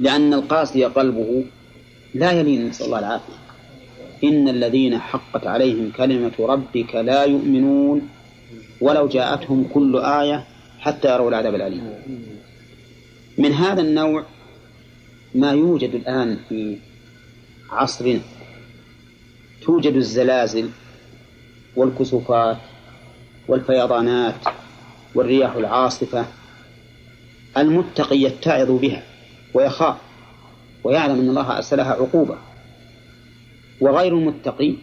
لأن 0.00 0.34
القاسي 0.34 0.84
قلبه 0.84 1.44
لا 2.14 2.32
يلين 2.32 2.68
نسأل 2.68 2.86
الله 2.86 2.98
العافية. 2.98 3.32
إن 4.24 4.48
الذين 4.48 4.98
حقت 4.98 5.46
عليهم 5.46 5.90
كلمة 5.96 6.32
ربك 6.38 6.94
لا 6.94 7.24
يؤمنون 7.24 8.08
ولو 8.80 9.08
جاءتهم 9.08 9.64
كل 9.74 9.98
آية 9.98 10.46
حتى 10.80 11.14
يروا 11.14 11.28
العذاب 11.28 11.54
الأليم. 11.54 11.92
من 13.38 13.52
هذا 13.52 13.80
النوع 13.80 14.24
ما 15.34 15.52
يوجد 15.52 15.94
الآن 15.94 16.38
في 16.48 16.78
عصرنا 17.72 18.20
توجد 19.62 19.94
الزلازل 19.94 20.70
والكسوفات 21.76 22.58
والفيضانات 23.48 24.34
والرياح 25.14 25.54
العاصفة 25.54 26.26
المتقي 27.56 28.16
يتعظ 28.16 28.70
بها 28.70 29.02
ويخاف 29.54 29.96
ويعلم 30.84 31.20
أن 31.20 31.28
الله 31.28 31.56
أرسلها 31.56 31.92
عقوبة. 31.92 32.38
وغير 33.80 34.18
المتقي 34.18 34.74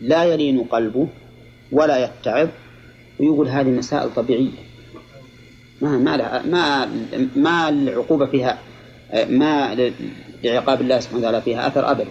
لا 0.00 0.24
يلين 0.24 0.64
قلبه 0.64 1.08
ولا 1.72 2.04
يتعظ. 2.04 2.48
ويقول 3.20 3.48
هذه 3.48 3.68
مسائل 3.68 4.14
طبيعية. 4.14 4.50
ما 5.82 5.98
ما 5.98 6.42
ما 6.42 6.90
ما 7.36 7.68
العقوبة 7.68 8.26
فيها؟ 8.26 8.58
ما 9.28 9.74
لعقاب 10.44 10.80
الله 10.80 11.00
سبحانه 11.00 11.20
وتعالى 11.20 11.42
فيها 11.42 11.66
أثر 11.66 11.90
أبدا. 11.90 12.10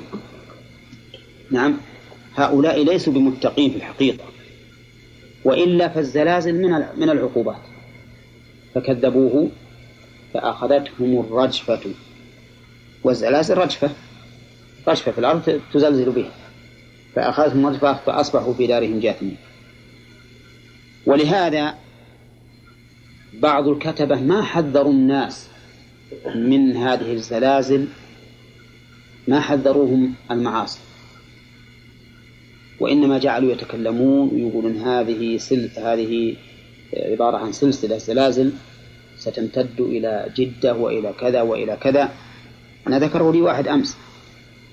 نعم. 1.51 1.77
هؤلاء 2.35 2.83
ليسوا 2.83 3.13
بمتقين 3.13 3.71
في 3.71 3.77
الحقيقة 3.77 4.23
وإلا 5.45 5.87
فالزلازل 5.87 6.55
من 6.55 6.85
من 6.97 7.09
العقوبات. 7.09 7.61
فكذبوه 8.75 9.49
فأخذتهم 10.33 11.19
الرجفة. 11.19 11.81
والزلازل 13.03 13.57
رجفة 13.57 13.89
رجفة 14.87 15.11
في 15.11 15.19
الأرض 15.19 15.61
تزلزل 15.73 16.11
بها. 16.11 16.31
فأخذتهم 17.15 17.65
الرجفة 17.65 17.93
فأصبحوا 17.93 18.53
في 18.53 18.67
دارهم 18.67 18.99
جاثمين. 18.99 19.37
ولهذا 21.05 21.75
بعض 23.33 23.67
الكتبة 23.67 24.21
ما 24.21 24.41
حذروا 24.41 24.93
الناس 24.93 25.49
من 26.35 26.77
هذه 26.77 27.13
الزلازل 27.13 27.87
ما 29.29 29.39
حذروهم 29.39 30.13
المعاصي 30.31 30.79
وإنما 32.79 33.17
جعلوا 33.17 33.51
يتكلمون 33.51 34.29
ويقولون 34.33 34.77
هذه 34.77 35.37
سل 35.37 35.69
هذه 35.77 36.35
عبارة 36.93 37.37
عن 37.37 37.51
سلسلة 37.51 37.97
زلازل 37.97 38.51
ستمتد 39.17 39.79
إلى 39.79 40.29
جدة 40.35 40.73
وإلى 40.73 41.13
كذا 41.19 41.41
وإلى 41.41 41.77
كذا 41.81 42.11
أنا 42.87 42.99
ذكره 42.99 43.31
لي 43.31 43.41
واحد 43.41 43.67
أمس 43.67 43.97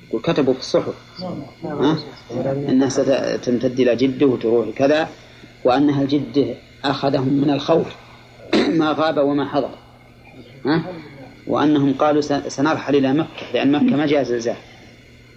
يقول 0.09 0.23
كتبوا 0.23 0.55
في 0.55 0.61
الصحف 0.61 0.95
ها؟ 1.65 1.99
أنها 2.69 2.89
ستمتد 2.89 3.81
إلى 3.81 3.97
جدة 3.97 4.27
وتروح 4.27 4.69
كذا 4.71 5.09
وأنها 5.65 6.03
الجدة 6.03 6.55
أخذهم 6.85 7.33
من 7.33 7.51
الخوف 7.51 7.87
ما 8.69 8.93
غاب 8.93 9.19
وما 9.19 9.49
حضر 9.49 9.71
ها؟ 10.67 10.85
وأنهم 11.47 11.95
قالوا 11.95 12.21
سنرحل 12.49 12.97
إلى 12.97 13.13
مكة 13.13 13.53
لأن 13.55 13.73
مكة 13.73 13.97
ما 13.97 14.07
جاء 14.07 14.23
زلزال. 14.23 14.57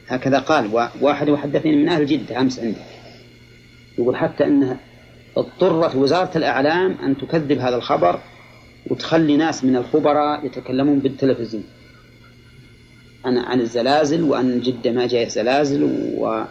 هكذا 0.07 0.39
قال 0.39 0.89
واحد 1.01 1.27
يحدثني 1.27 1.75
من 1.75 1.89
أهل 1.89 2.05
جدة 2.05 2.41
أمس 2.41 2.59
عندي. 2.59 2.79
يقول 3.97 4.15
حتى 4.15 4.43
أنها 4.45 4.77
اضطرت 5.37 5.95
وزارة 5.95 6.37
الإعلام 6.37 6.91
أن 7.03 7.17
تكذب 7.17 7.59
هذا 7.59 7.75
الخبر 7.75 8.19
وتخلي 8.87 9.37
ناس 9.37 9.63
من 9.63 9.75
الخبراء 9.75 10.45
يتكلمون 10.45 10.99
بالتلفزيون. 10.99 11.63
عن 13.25 13.37
عن 13.37 13.61
الزلازل 13.61 14.23
وأن 14.23 14.59
جدة 14.59 14.91
ما 14.91 15.07
جاء 15.07 15.27
زلازل 15.27 15.83
و... 16.17 16.43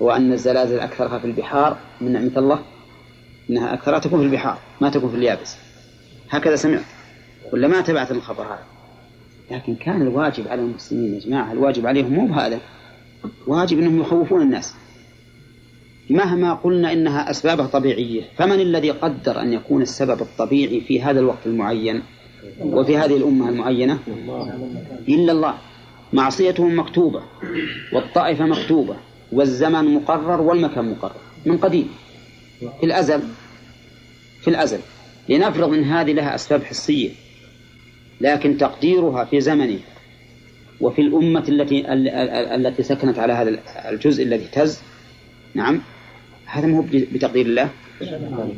وأن 0.00 0.32
الزلازل 0.32 0.80
أكثرها 0.80 1.18
في 1.18 1.24
البحار. 1.24 1.78
من 2.00 2.12
نعمة 2.12 2.32
الله 2.36 2.62
أنها 3.50 3.74
أكثرها 3.74 3.98
تكون 3.98 4.20
في 4.20 4.26
البحار 4.26 4.58
ما 4.80 4.90
تكون 4.90 5.10
في 5.10 5.16
اليابس. 5.16 5.56
هكذا 6.30 6.56
سمعت. 6.56 6.84
ولا 7.52 7.68
ما 7.68 7.80
تبعت 7.80 8.10
الخبر 8.10 8.42
هذا؟ 8.42 8.62
لكن 9.52 9.74
كان 9.74 10.02
الواجب 10.02 10.48
على 10.48 10.62
المسلمين 10.62 11.14
يا 11.14 11.20
جماعة 11.20 11.52
الواجب 11.52 11.86
عليهم 11.86 12.12
مو 12.12 12.26
بهذا. 12.26 12.60
واجب 13.46 13.78
أنهم 13.78 14.00
يخوفون 14.00 14.42
الناس. 14.42 14.74
مهما 16.10 16.54
قلنا 16.54 16.92
إنها 16.92 17.30
أسبابها 17.30 17.66
طبيعية 17.66 18.22
فمن 18.36 18.60
الذي 18.60 18.90
قدر 18.90 19.40
أن 19.40 19.52
يكون 19.52 19.82
السبب 19.82 20.20
الطبيعي 20.20 20.80
في 20.80 21.02
هذا 21.02 21.20
الوقت 21.20 21.46
المعين 21.46 22.02
وفي 22.60 22.96
هذه 22.96 23.16
الأمة 23.16 23.48
المعينة؟ 23.48 23.98
إلا 25.08 25.32
الله. 25.32 25.54
معصيتهم 26.12 26.78
مكتوبة 26.78 27.22
والطائفة 27.92 28.46
مكتوبة 28.46 28.96
والزمن 29.32 29.94
مقرر 29.94 30.40
والمكان 30.40 30.90
مقرر. 30.90 31.20
من 31.46 31.58
قديم. 31.58 31.88
في 32.80 32.86
الأزل. 32.86 33.22
في 34.40 34.48
الأزل. 34.48 34.78
لنفرض 35.28 35.74
أن 35.74 35.84
هذه 35.84 36.12
لها 36.12 36.34
أسباب 36.34 36.62
حسية. 36.62 37.10
لكن 38.22 38.56
تقديرها 38.56 39.24
في 39.24 39.40
زمنه 39.40 39.78
وفي 40.80 41.02
الأمة 41.02 41.44
التي 41.48 41.92
التي 42.54 42.82
سكنت 42.82 43.18
على 43.18 43.32
هذا 43.32 43.58
الجزء 43.90 44.22
الذي 44.24 44.44
اهتز. 44.44 44.82
نعم. 45.54 45.80
هذا 46.46 46.66
مو 46.66 46.86
بتقدير 46.92 47.46
الله. 47.46 47.68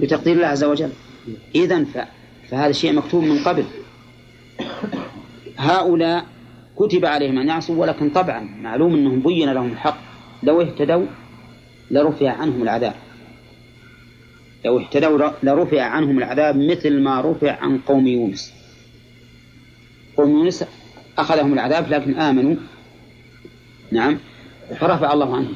بتقدير 0.00 0.36
الله 0.36 0.46
عز 0.46 0.64
وجل. 0.64 0.90
إذا 1.54 1.84
فهذا 2.48 2.70
الشيء 2.70 2.92
مكتوب 2.92 3.24
من 3.24 3.38
قبل. 3.38 3.64
هؤلاء 5.56 6.24
كتب 6.76 7.04
عليهم 7.04 7.38
أن 7.38 7.48
يعصوا 7.48 7.76
ولكن 7.76 8.10
طبعا 8.10 8.40
معلوم 8.40 8.94
أنهم 8.94 9.20
بين 9.20 9.52
لهم 9.52 9.72
الحق. 9.72 9.98
لو 10.42 10.60
اهتدوا 10.62 11.06
لرفع 11.90 12.30
عنهم 12.30 12.62
العذاب. 12.62 12.94
لو 14.64 14.80
اهتدوا 14.80 15.30
لرفع 15.42 15.82
عنهم 15.82 16.18
العذاب 16.18 16.56
مثل 16.56 17.00
ما 17.00 17.20
رفع 17.20 17.52
عن 17.52 17.78
قوم 17.78 18.06
يونس. 18.06 18.63
قوم 20.16 20.30
يونس 20.30 20.64
أخذهم 21.18 21.52
العذاب 21.52 21.88
لكن 21.88 22.14
آمنوا. 22.14 22.56
نعم. 23.92 24.18
فرفع 24.80 25.12
الله 25.12 25.36
عنهم. 25.36 25.54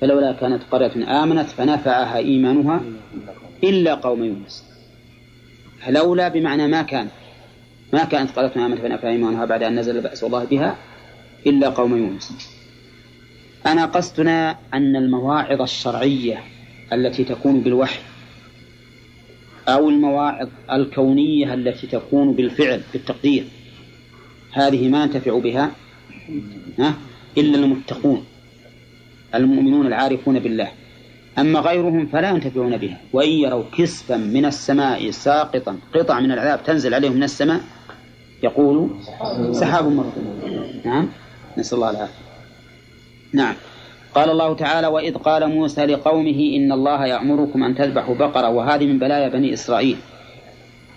فلولا 0.00 0.32
كانت 0.32 0.62
قرية 0.70 1.22
آمنت 1.22 1.48
فنفعها 1.48 2.16
إيمانها 2.16 2.80
إلا 3.64 3.94
قوم 3.94 4.24
يونس. 4.24 4.64
فلولا 5.86 6.28
بمعنى 6.28 6.66
ما 6.66 6.82
كان. 6.82 7.08
ما 7.92 8.04
كانت 8.04 8.30
قرية 8.30 8.66
آمنت 8.66 8.80
فنفعها 8.80 9.10
إيمانها 9.10 9.44
بعد 9.44 9.62
أن 9.62 9.78
نزل 9.78 10.00
بأس 10.00 10.24
الله 10.24 10.44
بها 10.44 10.76
إلا 11.46 11.68
قوم 11.68 11.96
يونس. 11.96 12.52
أنا 13.66 13.84
قصدنا 13.84 14.58
أن 14.74 14.96
المواعظ 14.96 15.62
الشرعية 15.62 16.42
التي 16.92 17.24
تكون 17.24 17.60
بالوحي 17.60 18.00
أو 19.68 19.88
المواعظ 19.88 20.48
الكونية 20.72 21.54
التي 21.54 21.86
تكون 21.86 22.32
بالفعل 22.32 22.80
بالتقدير 22.92 23.44
هذه 24.56 24.88
ما 24.88 25.02
ينتفع 25.02 25.38
بها 25.38 25.70
إلا 27.38 27.58
المتقون 27.58 28.24
المؤمنون 29.34 29.86
العارفون 29.86 30.38
بالله. 30.38 30.68
أما 31.38 31.60
غيرهم 31.60 32.06
فلا 32.06 32.30
ينتفعون 32.30 32.76
بها. 32.76 33.00
وإن 33.12 33.28
يروا 33.28 33.64
كسفا 33.78 34.16
من 34.16 34.44
السماء 34.44 35.10
ساقطا 35.10 35.78
قطع 35.94 36.20
من 36.20 36.32
العذاب 36.32 36.64
تنزل 36.64 36.94
عليهم 36.94 37.12
من 37.12 37.22
السماء 37.22 37.60
يقول 38.42 38.90
سحاب 39.52 39.84
مركوم 39.84 40.40
نعم 40.84 41.08
نسأل 41.58 41.78
الله 41.78 41.90
العافية. 41.90 42.14
نعم. 43.32 43.54
قال 44.14 44.30
الله 44.30 44.54
تعالى 44.54 44.86
وإذ 44.86 45.14
قال 45.14 45.48
موسى 45.48 45.86
لقومه 45.86 46.52
إن 46.56 46.72
الله 46.72 47.06
يأمركم 47.06 47.64
أن 47.64 47.74
تذبحوا 47.74 48.14
بقرة 48.14 48.48
وهذه 48.48 48.86
من 48.86 48.98
بلايا 48.98 49.28
بني 49.28 49.52
إسرائيل 49.52 49.96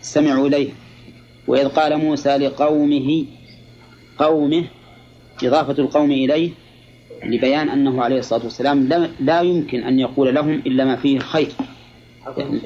استمعوا 0.02 0.48
إليه. 0.48 0.70
وإذ 1.48 1.68
قال 1.68 1.98
موسى 1.98 2.38
لقومه 2.38 3.26
قومه 4.20 4.64
إضافة 5.44 5.84
القوم 5.84 6.12
إليه 6.12 6.52
لبيان 7.24 7.70
أنه 7.70 8.04
عليه 8.04 8.20
الصلاة 8.20 8.44
والسلام 8.44 8.90
لا 9.20 9.42
يمكن 9.42 9.84
أن 9.84 10.00
يقول 10.00 10.36
لهم 10.36 10.54
إلا 10.54 10.86
ما 10.86 10.96
فيه 10.96 11.20
خير 11.20 11.52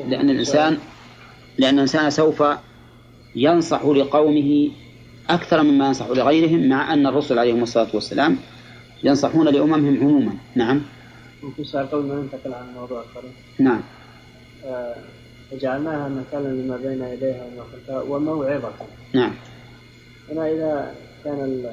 لأن 0.07 0.29
الإنسان 0.29 0.77
لأن 1.57 1.73
الإنسان 1.73 2.09
سوف 2.09 2.43
ينصح 3.35 3.85
لقومه 3.85 4.69
أكثر 5.29 5.63
مما 5.63 5.87
ينصح 5.87 6.07
لغيرهم 6.07 6.69
مع 6.69 6.93
أن 6.93 7.07
الرسل 7.07 7.39
عليهم 7.39 7.63
الصلاة 7.63 7.87
والسلام 7.93 8.37
ينصحون 9.03 9.47
لأممهم 9.47 9.97
عموما. 10.01 10.33
نعم. 10.55 10.81
ممكن 11.43 11.63
سؤال 11.63 11.91
قبل 11.91 12.03
ما 12.03 12.15
ننتقل 12.15 12.53
عن 12.53 12.69
الموضوع 12.69 13.01
الآخر 13.01 13.27
نعم. 13.59 13.81
آه 14.65 14.95
جعلناها 15.61 16.09
مكانا 16.09 16.47
لما 16.47 16.77
بين 16.77 17.03
يديها 17.03 17.45
وما 17.45 17.63
خلفها 17.71 18.01
وموعظة. 18.01 18.71
نعم. 19.13 19.31
هنا 20.31 20.51
إذا 20.51 20.93
كان 21.23 21.65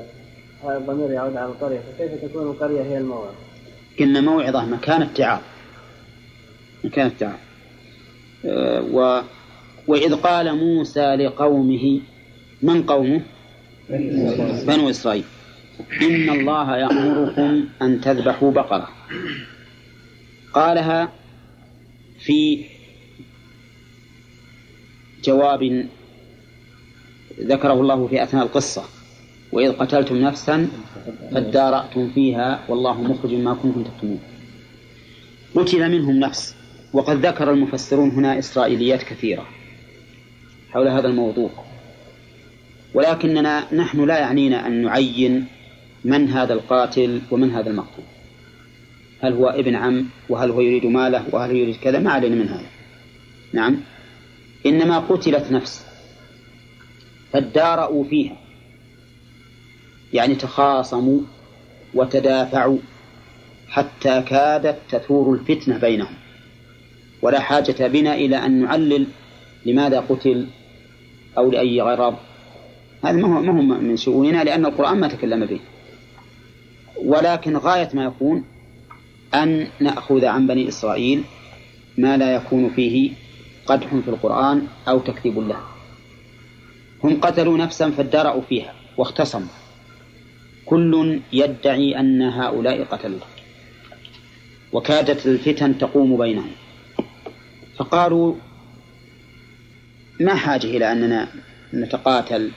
هذا 0.65 0.79
الضمير 0.79 1.11
يعود 1.11 1.37
على 1.37 1.47
القرية 1.47 1.81
فكيف 1.81 2.25
تكون 2.25 2.43
القرية 2.43 2.83
هي 2.83 2.99
الموعظة؟ 2.99 3.35
قلنا 3.99 4.21
موعظة 4.21 4.65
مكان 4.65 5.03
اتعاظ 5.03 5.41
مكان 6.85 7.07
اتعاظ 7.07 7.39
أه 8.45 8.83
و 8.93 9.23
وإذ 9.87 10.15
قال 10.15 10.57
موسى 10.57 11.15
لقومه 11.17 12.01
من 12.63 12.83
قومه؟ 12.83 13.23
بنو 14.67 14.91
إسرائيل. 14.91 15.25
إن 16.03 16.31
الله 16.31 16.77
يأمركم 16.77 17.65
أن 17.83 18.01
تذبحوا 18.01 18.53
بقرة. 18.53 18.89
قالها 20.53 21.13
في 22.19 22.65
جواب 25.25 25.87
ذكره 27.41 27.73
الله 27.73 28.07
في 28.07 28.23
أثناء 28.23 28.45
القصة. 28.45 29.00
وإذ 29.53 29.73
قتلتم 29.73 30.17
نفسا 30.17 30.69
فادارأتم 31.33 32.11
فيها 32.11 32.65
والله 32.69 33.03
مخرج 33.03 33.35
ما 33.35 33.55
كنتم 33.55 33.83
تكتمون. 33.83 34.21
قتل 35.55 35.91
منهم 35.91 36.17
نفس 36.17 36.55
وقد 36.93 37.27
ذكر 37.27 37.51
المفسرون 37.51 38.11
هنا 38.11 38.39
إسرائيليات 38.39 39.03
كثيرة 39.03 39.47
حول 40.71 40.89
هذا 40.89 41.09
الموضوع. 41.09 41.51
ولكننا 42.95 43.75
نحن 43.75 44.05
لا 44.05 44.19
يعنينا 44.19 44.67
أن 44.67 44.83
نعين 44.83 45.47
من 46.05 46.29
هذا 46.29 46.53
القاتل 46.53 47.21
ومن 47.31 47.51
هذا 47.51 47.71
المقتول. 47.71 48.05
هل 49.23 49.33
هو 49.33 49.49
ابن 49.49 49.75
عم 49.75 50.07
وهل 50.29 50.51
هو 50.51 50.61
يريد 50.61 50.87
ماله 50.87 51.25
وهل 51.33 51.57
يريد 51.57 51.77
كذا؟ 51.77 51.99
ما 51.99 52.11
علينا 52.11 52.35
من 52.35 52.49
هذا. 52.49 52.67
نعم. 53.53 53.77
إنما 54.67 54.99
قتلت 54.99 55.53
نفس 55.53 55.87
فادارأوا 57.33 58.05
فيها. 58.05 58.40
يعني 60.13 60.35
تخاصموا 60.35 61.21
وتدافعوا 61.95 62.79
حتى 63.69 64.23
كادت 64.23 64.79
تثور 64.91 65.35
الفتنة 65.35 65.79
بينهم. 65.79 66.15
ولا 67.23 67.41
حاجة 67.41 67.87
بنا 67.87 68.15
إلى 68.15 68.37
أن 68.37 68.61
نعلل 68.63 69.07
لماذا 69.67 70.01
قتل 70.01 70.47
أو 71.39 71.51
لأي 71.51 71.81
غرض. 71.81 72.17
هذا 73.05 73.17
ما 73.17 73.39
هو 73.39 73.41
ما 73.43 73.53
هو 73.53 73.81
من 73.81 73.97
شؤوننا 73.97 74.45
لأن 74.45 74.67
القرآن 74.67 75.01
ما 75.01 75.09
تكلم 75.09 75.47
به. 75.47 75.61
ولكن 77.05 77.57
غاية 77.57 77.89
ما 77.95 78.05
يكون 78.05 78.45
أن 79.35 79.67
نأخذ 79.81 80.25
عن 80.25 80.47
بني 80.47 80.69
إسرائيل 80.69 81.23
ما 81.99 82.17
لا 82.17 82.35
يكون 82.35 82.71
فيه 82.71 83.13
قدح 83.67 83.87
في 83.87 84.09
القرآن 84.09 84.67
أو 84.89 84.99
تكذيب 84.99 85.39
له. 85.39 85.61
هم 87.05 87.21
قتلوا 87.21 87.59
نفسا 87.59 87.91
فادرأوا 87.91 88.43
فيها 88.43 88.75
واختصموا. 88.97 89.60
كل 90.71 91.21
يدعي 91.33 92.01
أن 92.01 92.23
هؤلاء 92.23 92.85
قتلوا 92.85 93.19
وكادت 94.73 95.27
الفتن 95.27 95.79
تقوم 95.79 96.17
بينهم. 96.17 96.51
فقالوا 97.77 98.35
ما 100.21 100.35
حاجة 100.35 100.67
إلى 100.67 100.93
أننا 100.93 101.29
نتقاتل 101.75 102.51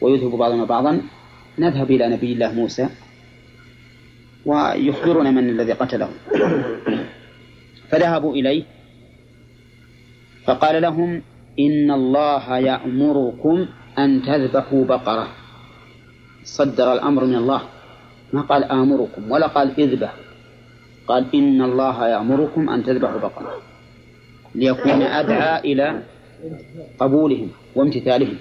ويذهب 0.00 0.30
بعضنا 0.30 0.64
بعضا. 0.64 1.02
نذهب 1.58 1.90
إلى 1.90 2.08
نبي 2.08 2.32
الله 2.32 2.52
موسى 2.52 2.88
ويخبرنا 4.46 5.30
من 5.30 5.48
الذي 5.48 5.72
قتله. 5.72 6.10
فذهبوا 7.90 8.34
إليه 8.34 8.64
فقال 10.46 10.82
لهم 10.82 11.22
إن 11.58 11.90
الله 11.90 12.58
يأمركم 12.58 13.66
أن 13.98 14.22
تذبحوا 14.22 14.84
بقرة. 14.84 15.41
صدر 16.44 16.92
الأمر 16.92 17.24
من 17.24 17.34
الله. 17.34 17.62
ما 18.32 18.40
قال 18.40 18.64
آمركم 18.64 19.30
ولا 19.30 19.46
قال 19.46 19.80
إذبح. 19.80 20.14
قال 21.06 21.26
إن 21.34 21.62
الله 21.62 22.08
يأمركم 22.08 22.70
أن 22.70 22.84
تذبحوا 22.84 23.18
بقرة 23.18 23.62
ليكون 24.54 25.02
أدعى 25.02 25.72
إلى 25.72 26.02
قبولهم 26.98 27.48
وامتثالهم. 27.74 28.36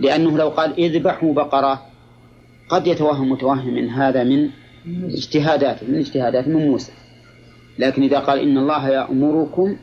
لأنه 0.00 0.38
لو 0.38 0.48
قال 0.48 0.80
إذبحوا 0.80 1.34
بقرة 1.34 1.82
قد 2.68 2.86
يتوهم 2.86 3.32
متوهم 3.32 3.74
من 3.74 3.88
هذا 3.90 4.24
من 4.24 4.50
اجتهادات 5.04 5.84
من 5.84 5.98
اجتهادات 5.98 6.48
من 6.48 6.68
موسى. 6.68 6.92
لكن 7.78 8.02
إذا 8.02 8.18
قال 8.18 8.38
إن 8.38 8.58
الله 8.58 8.88
يأمركم 8.88 9.76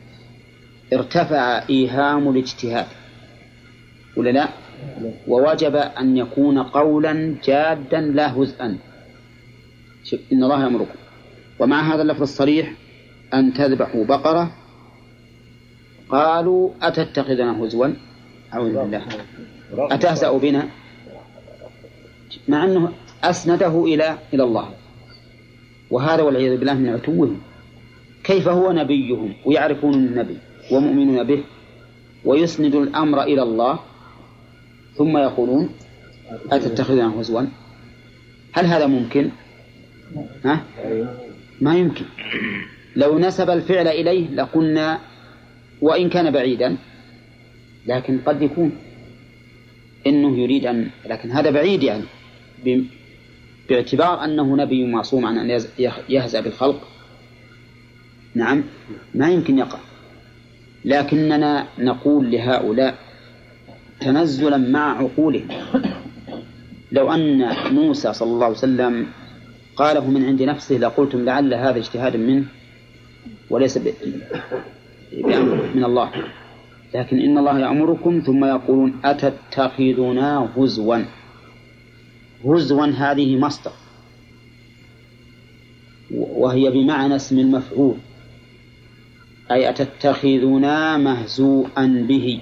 ارتفع 0.92 1.62
إيهام 1.70 2.28
الاجتهاد. 2.28 2.86
ولا 4.16 4.30
لا؟ 4.30 4.48
ووجب 5.28 5.76
أن 5.76 6.16
يكون 6.16 6.58
قولا 6.58 7.34
جادا 7.44 8.00
لا 8.00 8.32
هزءا 8.32 8.78
إن 10.32 10.44
الله 10.44 10.62
يأمركم. 10.62 10.98
ومع 11.58 11.94
هذا 11.94 12.02
اللفظ 12.02 12.22
الصريح 12.22 12.72
أن 13.34 13.54
تذبحوا 13.54 14.04
بقرة. 14.04 14.50
قالوا 16.08 16.70
أتتخذنا 16.82 17.64
هزوا؟ 17.64 17.88
أعوذ 18.54 18.72
بالله. 18.72 19.02
أتهزأ 19.72 20.38
بنا؟ 20.38 20.68
مع 22.48 22.64
أنه 22.64 22.92
أسنده 23.24 23.84
إلى 23.84 24.18
إلى 24.34 24.42
الله. 24.42 24.68
وهذا 25.90 26.22
والعياذ 26.22 26.56
بالله 26.56 26.74
من 26.74 26.88
عتوهم. 26.88 27.40
كيف 28.24 28.48
هو 28.48 28.72
نبيهم؟ 28.72 29.34
ويعرفون 29.44 29.94
النبي 29.94 30.38
ومؤمنون 30.72 31.24
به 31.24 31.44
ويسند 32.24 32.74
الأمر 32.74 33.22
إلى 33.22 33.42
الله. 33.42 33.78
ثم 34.98 35.16
يقولون 35.16 35.70
أتتخذنا 36.52 37.20
هزوا؟ 37.20 37.42
هل 38.52 38.66
هذا 38.66 38.86
ممكن؟ 38.86 39.30
ها؟ 40.44 40.64
ما 41.60 41.76
يمكن. 41.78 42.04
لو 42.96 43.18
نسب 43.18 43.50
الفعل 43.50 43.88
إليه 43.88 44.28
لقلنا 44.28 45.00
وإن 45.80 46.08
كان 46.08 46.30
بعيدا 46.30 46.76
لكن 47.86 48.18
قد 48.26 48.42
يكون. 48.42 48.72
إنه 50.06 50.38
يريد 50.38 50.66
أن 50.66 50.90
لكن 51.06 51.30
هذا 51.30 51.50
بعيد 51.50 51.82
يعني. 51.82 52.04
باعتبار 53.68 54.24
أنه 54.24 54.56
نبي 54.56 54.86
معصوم 54.86 55.26
عن 55.26 55.38
أن 55.38 55.60
يهزأ 56.08 56.40
بالخلق. 56.40 56.88
نعم 58.34 58.64
ما 59.14 59.30
يمكن 59.30 59.58
يقع. 59.58 59.78
لكننا 60.84 61.66
نقول 61.78 62.30
لهؤلاء 62.30 63.05
تنزلا 64.00 64.56
مع 64.56 64.98
عقولهم 64.98 65.48
لو 66.92 67.12
أن 67.12 67.54
موسى 67.74 68.12
صلى 68.12 68.28
الله 68.28 68.44
عليه 68.44 68.56
وسلم 68.56 69.06
قاله 69.76 70.10
من 70.10 70.24
عند 70.24 70.42
نفسه 70.42 70.76
لقلتم 70.76 71.24
لعل 71.24 71.54
هذا 71.54 71.78
اجتهاد 71.78 72.16
منه 72.16 72.44
وليس 73.50 73.78
بأمر 73.78 75.70
من 75.74 75.84
الله. 75.84 76.10
لكن 76.94 77.18
إن 77.20 77.38
الله 77.38 77.58
يأمركم 77.58 78.22
ثم 78.26 78.44
يقولون 78.44 79.00
أتتخذنا 79.04 80.48
هزوا. 80.56 80.98
هزوا 82.44 82.86
هذه 82.86 83.36
مصدر. 83.36 83.72
وهي 86.10 86.70
بمعنى 86.70 87.16
اسم 87.16 87.38
المفعول. 87.38 87.96
أي 89.50 89.70
أتتخذنا 89.70 90.96
مهزوءا 90.96 92.06
به. 92.08 92.40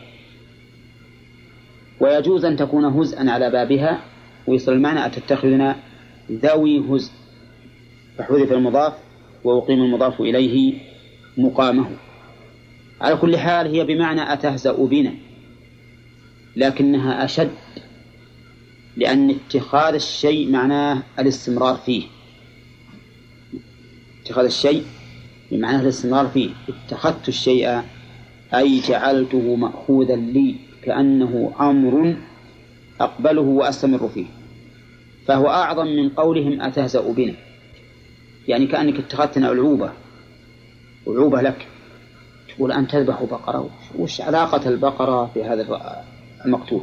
ويجوز 2.05 2.45
أن 2.45 2.57
تكون 2.57 2.85
هزءا 2.85 3.31
على 3.31 3.51
بابها 3.51 4.05
ويصل 4.47 4.73
المعنى 4.73 5.07
أتتخذنا 5.07 5.77
ذوي 6.33 6.79
هزء. 6.79 7.13
فحذف 8.19 8.53
المضاف 8.53 8.93
وأقيم 9.45 9.83
المضاف 9.83 10.21
إليه 10.21 10.75
مقامه. 11.37 11.91
على 13.01 13.17
كل 13.17 13.37
حال 13.37 13.67
هي 13.67 13.85
بمعنى 13.85 14.33
أتهزأ 14.33 14.73
بنا 14.73 15.15
لكنها 16.57 17.25
أشد 17.25 17.51
لأن 18.97 19.31
اتخاذ 19.31 19.95
الشيء 19.95 20.51
معناه 20.51 21.03
الاستمرار 21.19 21.77
فيه. 21.77 22.03
اتخاذ 24.23 24.45
الشيء 24.45 24.85
بمعنى 25.51 25.83
الاستمرار 25.83 26.27
فيه. 26.27 26.51
اتخذت 26.69 27.29
الشيء 27.29 27.83
أي 28.55 28.81
جعلته 28.81 29.57
مأخوذا 29.57 30.17
لي. 30.17 30.74
كأنه 30.85 31.53
أمر 31.61 32.17
أقبله 33.01 33.41
وأستمر 33.41 34.09
فيه. 34.09 34.27
فهو 35.27 35.49
أعظم 35.49 35.87
من 35.87 36.09
قولهم 36.09 36.61
أتهزأ 36.61 37.13
بنا. 37.13 37.35
يعني 38.49 38.67
كأنك 38.67 38.99
اتخذتنا 38.99 39.53
ألعوبة. 39.53 39.93
ألعوبة 41.09 41.43
لك. 41.43 41.67
تقول 42.49 42.73
أن 42.73 42.89
تذبح 42.89 43.23
بقرة. 43.23 43.71
وش 43.99 44.21
علاقة 44.21 44.69
البقرة 44.69 45.31
في 45.35 45.45
هذا 45.45 45.67
المقتول؟ 46.47 46.83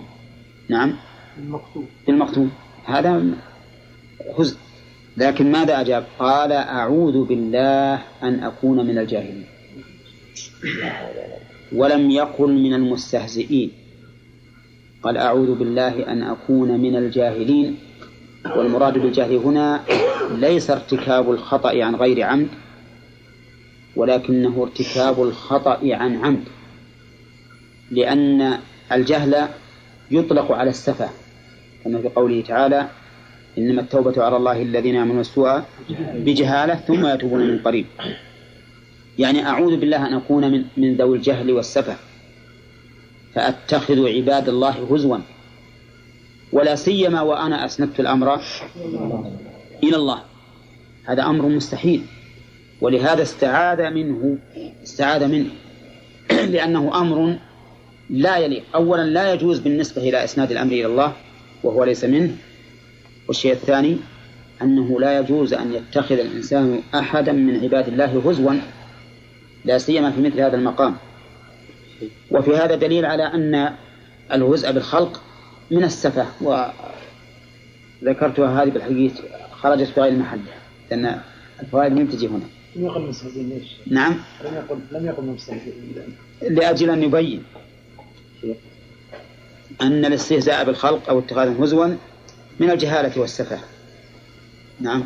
نعم. 0.70 0.96
المقتول. 1.38 1.84
المقتول. 2.10 2.48
هذا 2.86 3.24
هزء. 4.40 4.58
لكن 5.18 5.52
ماذا 5.52 5.82
أجاب؟ 5.82 6.06
قال 6.20 6.52
أعوذ 6.52 7.26
بالله 7.26 7.94
أن 8.24 8.44
أكون 8.44 8.88
من 8.88 8.98
الجاهلين. 8.98 9.46
ولم 11.76 12.12
يقل 12.12 12.54
من 12.54 12.74
المستهزئين. 12.74 13.72
قال 15.04 15.18
أعوذ 15.18 15.56
بالله 15.56 16.12
أن 16.12 16.24
أكون 16.24 16.80
من 16.80 16.96
الجاهلين. 16.96 17.78
والمراد 18.56 18.98
بالجهل 18.98 19.36
هنا 19.36 19.82
ليس 20.32 20.70
ارتكاب 20.70 21.32
الخطأ 21.32 21.84
عن 21.84 21.96
غير 21.96 22.24
عمد 22.24 22.48
ولكنه 23.96 24.64
ارتكاب 24.64 25.22
الخطأ 25.22 25.80
عن 25.84 26.16
عمد. 26.26 26.44
لأن 27.92 28.58
الجهل 28.92 29.48
يطلق 30.12 30.52
على 30.52 30.70
السفة 30.70 31.10
كما 31.84 32.02
في 32.02 32.08
قوله 32.10 32.42
تعالى 32.42 32.88
إنما 33.58 33.82
التوبة 33.82 34.24
على 34.24 34.38
الله 34.38 34.62
الذين 34.62 34.96
يعملون 34.96 35.20
السوء 35.20 35.62
بجهالة 36.16 36.76
ثم 36.76 37.06
يتوبون 37.06 37.48
من 37.48 37.60
قريب. 37.60 37.86
يعني 39.20 39.48
أعوذ 39.48 39.78
بالله 39.78 40.08
أن 40.08 40.14
أكون 40.14 40.52
من, 40.52 40.66
من 40.78 40.96
ذوي 40.96 41.18
الجهل 41.18 41.52
والسفة. 41.52 41.96
فأتخذ 43.36 44.08
عباد 44.08 44.50
الله 44.50 44.94
هزوا. 44.96 45.18
ولا 46.52 46.76
سيما 46.76 47.22
وأنا 47.22 47.66
أسندت 47.66 48.00
الأمر 48.00 48.42
إلى 49.84 49.96
الله. 49.96 50.22
هذا 51.06 51.24
أمر 51.24 51.46
مستحيل. 51.46 52.02
ولهذا 52.82 53.22
استعاذ 53.22 53.90
منه 53.90 54.38
استعاذ 54.84 55.28
منه. 55.28 55.50
لأنه 56.54 57.02
أمر 57.02 57.38
لا 58.10 58.38
يليق. 58.38 58.64
أولا 58.76 59.06
لا 59.06 59.34
يجوز 59.34 59.60
بالنسبة 59.60 60.02
إلى 60.10 60.24
إسناد 60.24 60.52
الأمر 60.52 60.72
إلى 60.72 60.86
الله 60.86 61.14
وهو 61.64 61.84
ليس 61.84 62.06
منه. 62.06 62.36
والشيء 63.28 63.52
الثاني 63.52 63.98
أنه 64.62 65.00
لا 65.00 65.20
يجوز 65.20 65.54
أن 65.54 65.74
يتخذ 65.74 66.20
الإنسان 66.20 66.82
أحدا 66.96 67.32
من 67.32 67.64
عباد 67.64 67.88
الله 67.88 68.30
هزوا 68.30 68.54
لا 69.66 69.78
سيما 69.78 70.12
في 70.12 70.22
مثل 70.22 70.42
هذا 70.42 70.56
المقام. 70.56 70.96
وفي 72.32 72.56
هذا 72.56 72.76
دليل 72.76 73.06
على 73.06 73.24
أن 73.24 73.74
الهزء 74.32 74.72
بالخلق 74.72 75.22
من 75.72 75.84
السفة 75.84 76.26
وذكرتها 78.02 78.64
هذه 78.64 78.70
بالحقيقة 78.70 79.14
خرجت 79.52 79.88
في 79.88 80.02
غير 80.02 80.14
محلها 80.14 80.62
لأن 80.92 81.22
الفوائد 81.62 81.94
لم 81.94 82.08
تجي 82.08 82.28
هنا. 82.28 82.46
لم 82.76 82.86
يقل 82.86 83.02
مستهزئين 83.02 83.50
ليش؟ 83.50 83.68
نعم. 83.88 84.18
لم 84.46 84.56
يقل 84.56 84.80
لم 84.92 85.06
يقل 85.06 85.24
مستهزئين 85.24 86.16
لأجل 86.42 86.90
أن 86.90 87.04
يبين 87.04 87.44
أن 89.82 90.06
الاستهزاء 90.06 90.66
بالخلق 90.66 91.10
أو 91.10 91.20
اتخاذهم 91.20 91.64
هزوا 91.64 91.88
من 92.60 92.72
الجهالة 92.72 93.22
والسفة. 93.22 93.60
نعم. 94.80 95.04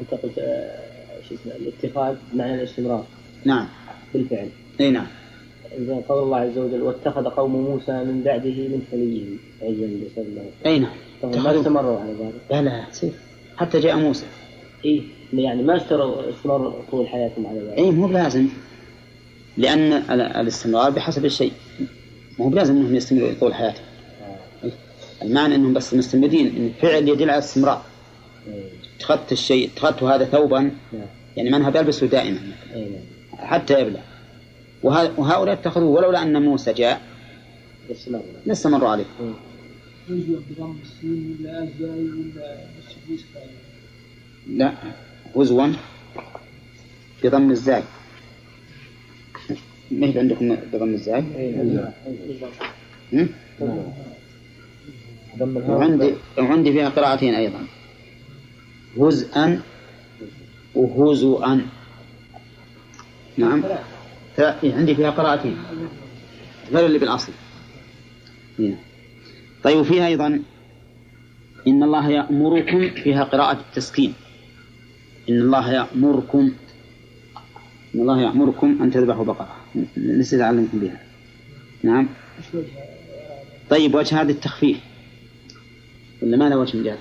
أنت 0.00 0.10
قلت 0.10 0.38
آه، 0.38 0.88
شو 1.28 1.34
اسمه 1.34 1.52
الاتخاذ 1.52 2.16
معنى 2.34 2.54
الاستمرار. 2.54 3.06
نعم. 3.44 3.68
بالفعل. 4.14 4.48
أي 4.80 4.90
نعم. 4.90 5.06
زين 5.78 6.00
قول 6.00 6.22
الله 6.22 6.36
عز 6.38 6.58
وجل 6.58 6.82
واتخذ 6.82 7.24
قوم 7.28 7.52
موسى 7.56 7.92
من 7.92 8.22
بعده 8.24 8.50
من 8.68 8.82
حليه 8.90 9.24
عجلا 9.62 9.86
بسبب 10.06 10.38
أي 10.66 10.78
نعم. 10.78 10.92
طبعا 11.22 11.36
ما 11.36 11.60
استمروا 11.60 11.98
على 12.00 12.12
ذلك. 12.12 12.32
لا 12.50 12.62
لا 12.62 12.84
سيف 12.92 13.14
حتى 13.56 13.80
جاء 13.80 13.96
موسى. 13.96 14.24
إيه 14.84 15.02
يعني 15.32 15.62
ما 15.62 15.76
استمروا 15.76 16.30
استمروا 16.30 16.72
طول 16.90 17.08
حياتهم 17.08 17.46
على 17.46 17.60
ذلك. 17.60 17.78
أي 17.78 17.90
مو 17.90 18.06
بلازم. 18.06 18.46
لأن 19.56 19.92
ال- 19.92 20.20
الاستمرار 20.20 20.90
بحسب 20.90 21.24
الشيء. 21.24 21.52
مو 22.38 22.48
بلازم 22.48 22.76
أنهم 22.76 22.94
يستمروا 22.94 23.32
طول 23.40 23.54
حياتهم. 23.54 23.84
إيه. 24.64 24.70
المعنى 25.22 25.54
أنهم 25.54 25.72
بس 25.74 25.94
مستمرين. 25.94 26.46
أن 26.56 26.66
الفعل 26.66 27.08
يدل 27.08 27.30
على 27.30 27.38
الاستمرار. 27.38 27.82
إيه. 28.48 28.62
اتخذت 28.96 29.32
الشيء 29.32 29.68
اتخذت 29.74 30.02
هذا 30.02 30.24
ثوبا. 30.24 30.60
نعم. 30.60 30.72
يعني 31.36 31.50
منها 31.50 31.70
بلبسه 31.70 32.06
دائما. 32.06 32.38
أي 32.74 32.80
نعم. 32.80 33.46
حتى 33.46 33.80
يبلى 33.80 33.94
وه- 33.94 34.17
وهؤلاء 34.82 35.52
اتخذوا 35.52 35.96
ولولا 35.96 36.22
أن 36.22 36.42
موسى 36.42 36.72
جاء. 36.72 37.00
استمروا 37.90 38.22
لاستمروا 38.46 38.88
عليه 38.88 39.04
السديس 42.88 43.24
لا 44.48 44.74
هزوا 45.36 45.72
بضم 47.24 47.50
الزاي. 47.50 47.82
ما 49.90 50.06
هي 50.06 50.18
عندكم 50.18 50.56
بضم 50.72 50.94
الزاي؟ 50.94 51.24
وعندي 55.68 56.14
وعندي 56.38 56.72
فيها 56.72 56.88
قراءتين 56.88 57.34
أيضا. 57.34 57.66
هزءا 58.98 59.60
وهزؤا 60.74 61.60
نعم. 63.36 63.62
عندي 64.64 64.94
فيها 64.94 65.10
قراءتين. 65.10 65.56
غير 66.72 66.86
اللي 66.86 66.98
بالأصل. 66.98 67.32
هنا. 68.58 68.76
طيب 69.64 69.76
وفيها 69.76 70.06
أيضا 70.06 70.42
إن 71.68 71.82
الله 71.82 72.10
يأمركم 72.10 72.90
فيها 72.90 73.24
قراءة 73.24 73.60
التسكين. 73.60 74.14
إن 75.28 75.40
الله 75.40 75.72
يأمركم 75.72 76.52
إن 77.94 78.00
الله 78.00 78.20
يأمركم 78.20 78.82
أن 78.82 78.90
تذبحوا 78.90 79.24
بقرة. 79.24 79.56
نسيت 79.96 80.40
أعلمكم 80.40 80.78
بها. 80.78 81.00
نعم. 81.82 82.08
طيب 83.70 83.94
وجه 83.94 84.20
هذا 84.20 84.32
التخفيف. 84.32 84.78
ولا 86.22 86.36
ما 86.36 86.48
له 86.48 86.58
وجه 86.58 86.76
من 86.76 86.84
جهة؟ 86.84 86.98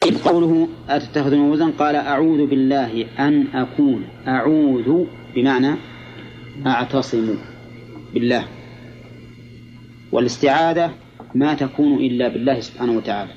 طيب 0.00 0.14
قوله 0.24 0.68
أتتخذون 0.88 1.50
وزن 1.50 1.70
قال 1.70 1.96
أعوذ 1.96 2.46
بالله 2.46 3.06
أن 3.18 3.46
أكون 3.54 4.04
أعوذ 4.28 5.06
بمعنى 5.34 5.76
أعتصم 6.66 7.38
بالله. 8.14 8.48
والاستعاذة 10.12 10.94
ما 11.34 11.54
تكون 11.54 12.04
إلا 12.04 12.28
بالله 12.28 12.60
سبحانه 12.60 12.92
وتعالى. 12.92 13.30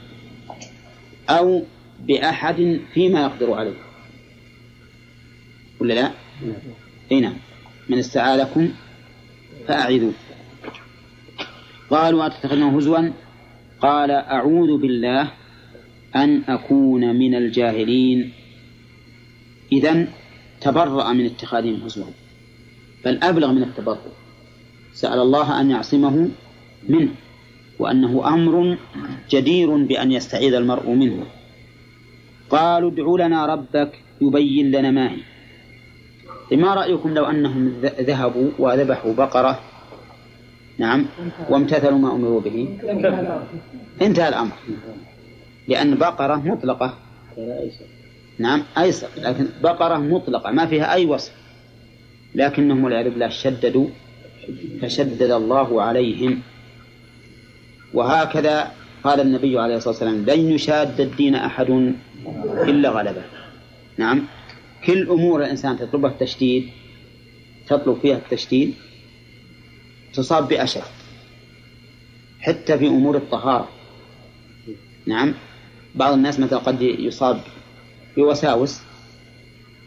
أو 1.30 1.64
بأحد 2.00 2.80
فيما 2.94 3.22
يقدر 3.22 3.54
عليه. 3.54 3.76
ولا 5.80 5.94
لا؟ 5.94 6.12
أي 7.12 7.20
نعم. 7.20 7.36
من 7.90 7.98
استعاذكم 7.98 8.70
فأعذوا. 9.68 10.12
قالوا 11.90 12.26
أتتخذون 12.28 12.76
هزوا؟ 12.76 13.10
قال 13.82 14.12
أعوذ 14.12 14.82
بالله 14.82 15.32
أن 16.16 16.44
أكون 16.48 17.16
من 17.16 17.36
الجاهلين. 17.36 18.34
إذا 19.72 20.08
تبرأ 20.62 21.14
من 21.14 21.26
اتخاذهم 21.26 21.82
هزوا. 21.84 22.23
بل 23.06 23.24
أبلغ 23.24 23.52
من 23.52 23.64
التبرؤ 23.64 23.98
سأل 24.94 25.20
الله 25.20 25.62
أن 25.62 25.72
يعصمه 25.72 26.30
منه 26.90 27.10
وأنه 27.80 28.28
أمر 28.28 28.78
جدير 29.30 29.78
بأن 29.78 30.12
يستعيذ 30.12 30.54
المرء 30.54 30.90
منه. 30.90 31.26
قالوا 32.50 32.92
ادع 32.92 33.26
لنا 33.26 33.46
ربك 33.46 33.92
يبين 34.22 34.72
لنا 34.72 34.92
ما 34.92 35.12
هي. 35.12 35.18
ما 36.58 36.74
رأيكم 36.74 37.14
لو 37.14 37.26
أنهم 37.26 37.82
ذهبوا 37.84 38.50
وذبحوا 38.60 39.14
بقرة؟ 39.14 39.60
نعم 40.78 41.06
وامتثلوا 41.50 41.98
ما 41.98 42.12
أمروا 42.12 42.42
به. 42.42 42.80
انتهى 44.02 44.30
الأمر. 44.30 44.54
لأن 45.68 45.96
بقرة 45.96 46.36
مطلقة. 46.36 46.98
نعم 48.40 48.64
أيسر 48.78 49.08
لكن 49.18 49.48
بقرة 49.64 49.98
مطلقة 49.98 50.52
ما 50.52 50.66
فيها 50.66 50.94
أي 50.94 51.06
وصف. 51.06 51.43
لكنهم 52.36 52.84
والعياذ 52.84 53.10
بالله 53.10 53.30
شددوا 53.30 53.88
فشدد 54.82 55.32
الله 55.32 55.82
عليهم. 55.82 56.42
وهكذا 57.94 58.72
قال 59.04 59.20
النبي 59.20 59.60
عليه 59.60 59.76
الصلاة 59.76 59.94
والسلام 59.94 60.26
لن 60.26 60.52
يشاد 60.52 61.02
الدين 61.02 61.36
أحد 61.36 61.94
إلا 62.46 62.90
غلبه. 62.90 63.24
نعم. 63.98 64.24
كل 64.86 65.10
أمور 65.10 65.44
الإنسان 65.44 65.80
تطلبها 65.80 66.12
التشديد 66.12 66.70
تطلب 67.68 67.98
فيها 68.02 68.18
التشديد 68.18 68.74
تصاب 70.14 70.48
بأشد 70.48 70.82
حتى 72.40 72.78
في 72.78 72.88
أمور 72.88 73.18
الطهارة. 73.18 73.70
نعم. 75.06 75.34
بعض 75.96 76.14
الناس 76.14 76.40
مثلا 76.40 76.60
قد 76.60 76.82
يصاب 76.82 77.42
بوساوس 78.18 78.80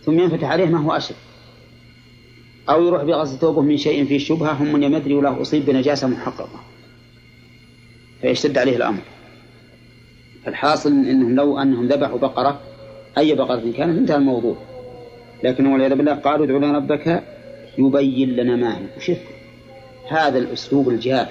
ثم 0.05 0.19
ينفتح 0.19 0.49
عليه 0.49 0.67
ما 0.67 0.79
هو 0.79 0.93
أشد. 0.93 1.15
أو 2.71 2.87
يروح 2.87 3.03
بغسل 3.03 3.39
ثوبه 3.39 3.63
من 3.63 3.77
شيء 3.77 4.05
فيه 4.05 4.19
شبهة 4.19 4.53
هم 4.53 4.73
من 4.73 4.83
يمدري 4.83 5.15
وله 5.15 5.43
أصيب 5.43 5.67
بنجاسة 5.67 6.09
محققة. 6.09 6.61
فيشتد 8.21 8.59
عليه 8.59 8.77
الأمر. 8.77 9.03
فالحاصل 10.45 10.91
أنهم 10.91 11.35
لو 11.35 11.59
أنهم 11.59 11.87
ذبحوا 11.87 12.19
بقرة 12.19 12.61
أي 13.19 13.35
بقرة 13.35 13.73
كانت 13.77 13.99
انتهى 13.99 14.17
الموضوع. 14.17 14.57
لكن 15.45 15.67
والعياذ 15.67 15.95
بالله 15.95 16.15
قالوا 16.15 16.47
ادعوا 16.47 16.59
لنا 16.59 16.77
ربك 16.77 17.23
يبين 17.79 18.37
لنا 18.37 18.57
ما 18.57 18.79
هي 18.79 18.83
وشف 18.97 19.19
هذا 20.09 20.39
الأسلوب 20.39 20.89
الجاف 20.89 21.29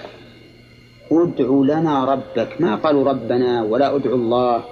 ادع 1.11 1.47
لنا 1.49 2.05
ربك. 2.05 2.61
ما 2.61 2.75
قالوا 2.75 3.09
ربنا 3.09 3.63
ولا 3.63 3.95
ادعوا 3.95 4.15
الله. 4.15 4.63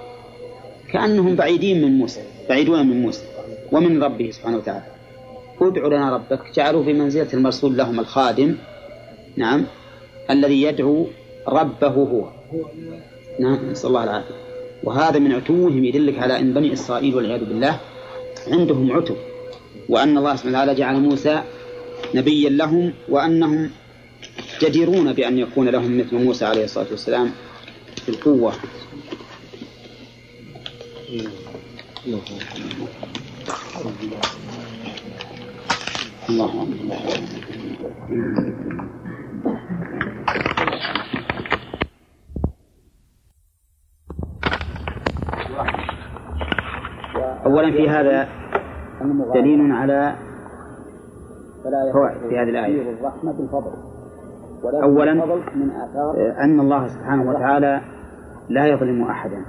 كأنهم 0.92 1.36
بعيدين 1.36 1.82
من 1.82 1.98
موسى 1.98 2.20
بعيدون 2.48 2.86
من 2.86 3.02
موسى 3.02 3.24
ومن 3.72 4.02
ربه 4.02 4.30
سبحانه 4.30 4.56
وتعالى. 4.56 4.93
ادع 5.60 5.86
لنا 5.86 6.14
ربك 6.14 6.40
جعلوا 6.54 6.84
في 6.84 6.92
منزلة 6.92 7.28
المرسول 7.34 7.76
لهم 7.76 8.00
الخادم. 8.00 8.56
نعم. 9.36 9.66
الذي 10.30 10.62
يدعو 10.62 11.06
ربه 11.48 11.88
هو. 11.88 12.28
نعم 13.40 13.70
نسأل 13.70 13.88
الله 13.88 14.04
العافية. 14.04 14.34
وهذا 14.84 15.18
من 15.18 15.32
عتوهم 15.32 15.84
يدلك 15.84 16.18
على 16.18 16.38
أن 16.38 16.54
بني 16.54 16.72
إسرائيل 16.72 17.14
والعياذ 17.14 17.44
بالله 17.44 17.80
عندهم 18.48 18.92
عتو 18.92 19.14
وأن 19.88 20.18
الله 20.18 20.36
سبحانه 20.36 20.58
وتعالى 20.58 20.74
جعل 20.74 21.00
موسى 21.00 21.42
نبيا 22.14 22.50
لهم 22.50 22.92
وأنهم 23.08 23.70
جديرون 24.62 25.12
بأن 25.12 25.38
يكون 25.38 25.68
لهم 25.68 25.98
مثل 25.98 26.16
موسى 26.16 26.44
عليه 26.44 26.64
الصلاة 26.64 26.86
والسلام 26.90 27.30
في 27.96 28.08
القوة. 28.08 28.52
أولا 47.46 47.70
في 47.72 47.88
هذا 47.88 48.28
دليل 49.34 49.72
على 49.72 50.16
فوائد 51.92 52.28
في 52.28 52.38
هذه 52.38 52.48
الآية. 52.48 52.96
أولا 54.82 55.12
أن 56.44 56.60
الله 56.60 56.86
سبحانه 56.86 57.30
وتعالى 57.30 57.80
لا 58.48 58.66
يظلم 58.66 59.02
أحدا. 59.02 59.44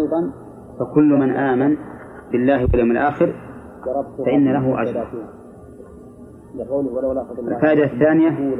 أيضا 0.00 0.32
فكل 0.80 1.08
من 1.08 1.36
آمن 1.36 1.76
بالله 2.32 2.64
واليوم 2.64 2.90
الآخر 2.90 3.34
فإن 4.26 4.52
له 4.52 4.82
أجر. 4.82 5.06
لقوله 6.54 6.92
ولولا 6.92 7.24
فضل 7.24 7.38
الله 7.38 7.56
الفائدة 7.56 7.84
الثانية 7.84 8.56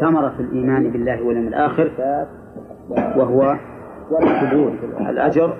ثمرة 0.00 0.34
الإيمان 0.40 0.90
بالله 0.90 1.22
واليوم 1.22 1.48
الآخر 1.48 1.90
وهو 3.16 3.56
ثبوت 4.40 4.72
الأجر 5.00 5.56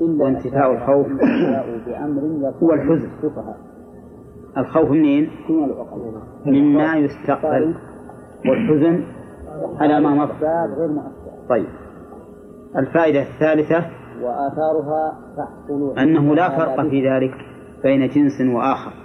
وانتفاء 0.00 0.72
الخوف 0.72 1.06
هو 2.62 2.72
الحزن 2.72 3.08
الخوف 4.58 4.90
منين؟ 4.90 5.30
مما 6.46 6.96
يستقبل 6.96 7.74
والحزن 8.48 9.04
على 9.80 10.00
ما 10.00 10.10
مضى. 10.14 10.32
طيب. 11.48 11.66
الفائدة 12.76 13.22
الثالثة 13.22 13.86
وآثارها 14.22 15.18
تحصل 15.36 15.98
أنه 15.98 16.34
لا 16.34 16.58
فرق 16.58 16.88
في 16.88 17.10
ذلك 17.10 17.34
بين 17.82 18.08
جنس 18.08 18.40
وآخر. 18.40 19.03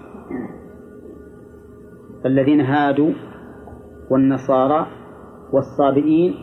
فالذين 2.24 2.62
هادوا 2.62 3.12
والنصارى 4.10 4.88
والصابئين 5.54 6.34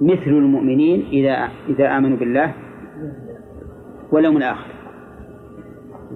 مثل 0.00 0.30
المؤمنين 0.30 1.00
إذا 1.12 1.48
إذا 1.68 1.96
آمنوا 1.98 2.16
بالله 2.18 2.54
واليوم 4.12 4.36
الآخر. 4.36 4.72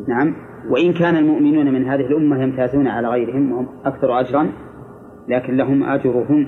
نعم. 0.08 0.34
وإن 0.70 0.92
كان 0.92 1.16
المؤمنون 1.16 1.72
من 1.72 1.84
هذه 1.84 2.00
الأمة 2.06 2.42
يمتازون 2.42 2.88
على 2.88 3.08
غيرهم 3.08 3.52
وهم 3.52 3.68
أكثر 3.84 4.20
أجرا 4.20 4.52
لكن 5.28 5.56
لهم 5.56 5.82
أجرهم. 5.84 6.46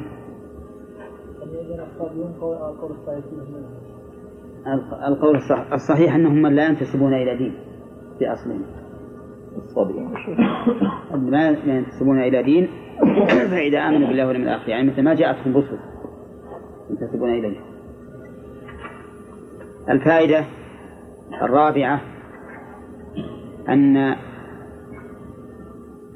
القول 5.09 5.37
الصح- 5.37 5.73
الصحيح 5.73 6.15
أنهم 6.15 6.47
لا 6.47 6.67
ينتسبون 6.67 7.15
إلى 7.15 7.37
دين 7.37 7.55
في 8.19 8.33
أصلهم 9.65 10.13
ما 11.31 11.49
ينتسبون 11.49 12.21
إلى 12.21 12.43
دين. 12.43 12.69
فإذا 13.29 13.79
آمنوا 13.79 14.09
بالله 14.09 14.27
واليوم 14.27 14.47
الآخر 14.47 14.69
يعني 14.69 14.91
مثل 14.91 15.03
ما 15.03 15.15
جاءتهم 15.15 15.57
رسل 15.57 15.79
ينتسبون 16.91 17.31
إليه 17.31 17.61
الفائدة 19.91 20.45
الرابعة 21.43 22.01
أن 23.69 24.17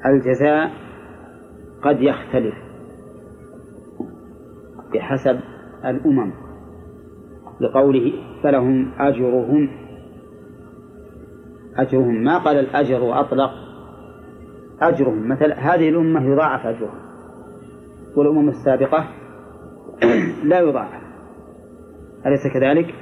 الجزاء 0.05 0.71
قد 1.81 2.01
يختلف 2.01 2.55
بحسب 4.93 5.39
الأمم. 5.85 6.31
لقوله 7.61 8.13
فلهم 8.43 8.91
أجرهم 8.99 9.69
أجرهم 11.77 12.23
ما 12.23 12.37
قال 12.37 12.59
الأجر 12.59 13.03
وأطلق 13.03 13.51
أجرهم 14.81 15.27
مثل 15.27 15.53
هذه 15.53 15.89
الأمة 15.89 16.25
يضاعف 16.25 16.65
أجرها 16.65 17.03
والأمم 18.15 18.49
السابقة 18.49 19.05
لا 20.49 20.59
يضاعف. 20.59 21.03
أليس 22.25 22.47
كذلك؟ 22.53 22.95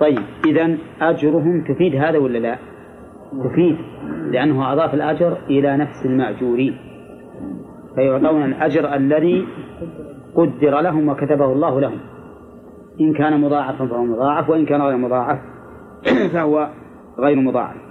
طيب 0.00 0.18
إذا 0.46 0.76
أجرهم 1.00 1.64
تفيد 1.64 1.96
هذا 1.96 2.18
ولا 2.18 2.38
لا؟ 2.38 2.58
تفيد 3.44 3.76
لأنه 4.30 4.72
أضاف 4.72 4.94
الأجر 4.94 5.38
إلى 5.50 5.76
نفس 5.76 6.06
المأجورين 6.06 6.78
فيعطون 7.94 8.44
الأجر 8.44 8.94
الذي 8.94 9.46
قدر 10.34 10.80
لهم 10.80 11.08
وكتبه 11.08 11.52
الله 11.52 11.80
لهم. 11.80 11.98
إن 13.00 13.12
كان 13.12 13.40
مضاعفا 13.40 13.86
فهو 13.86 14.04
مضاعف 14.04 14.50
وإن 14.50 14.66
كان 14.66 14.82
غير 14.82 14.96
مضاعف 14.96 15.38
فهو 16.32 16.68
غير 17.18 17.40
مضاعف. 17.40 17.81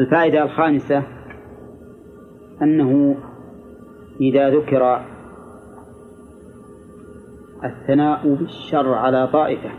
الفائدة 0.00 0.42
الخامسة 0.42 1.02
أنه 2.62 3.16
إذا 4.20 4.50
ذكر 4.50 5.00
الثناء 7.64 8.34
بالشر 8.34 8.94
على 8.94 9.28
طائفة 9.32 9.70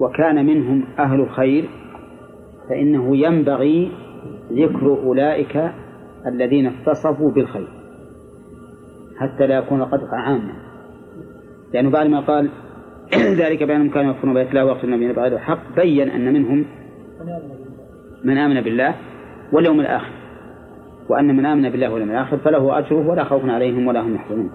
وكان 0.00 0.46
منهم 0.46 0.84
أهل 0.98 1.20
الخير 1.20 1.68
فإنه 2.68 3.16
ينبغي 3.16 3.92
ذكر 4.52 4.86
أولئك 4.86 5.72
الذين 6.26 6.66
اتصفوا 6.66 7.30
بالخير 7.30 7.68
حتى 9.18 9.46
لا 9.46 9.58
يكون 9.58 9.82
قدح 9.82 10.12
عاما. 10.12 10.52
لأنه 11.74 11.90
بعد 11.90 12.06
ما 12.06 12.20
قال 12.20 12.50
ذلك 13.42 13.62
بأنهم 13.62 13.90
كانوا 13.90 14.10
يكفرون 14.12 14.34
بآيات 14.34 14.50
الله 14.50 14.64
ويقتلون 14.64 14.94
النبيين 14.94 15.12
بغير 15.12 15.32
الحق 15.32 15.74
بين 15.76 16.10
أن 16.10 16.32
منهم 16.34 16.64
من 18.24 18.38
آمن 18.38 18.60
بالله 18.60 18.94
واليوم 19.52 19.80
الآخر. 19.80 20.12
وأن 21.08 21.36
من 21.36 21.46
آمن 21.46 21.70
بالله 21.70 21.92
واليوم 21.92 22.10
الآخر 22.10 22.36
فله 22.36 22.78
أجره 22.78 23.08
ولا 23.08 23.24
خوف 23.24 23.44
عليهم 23.44 23.86
ولا 23.86 24.00
هم 24.00 24.14
يحزنون. 24.14 24.50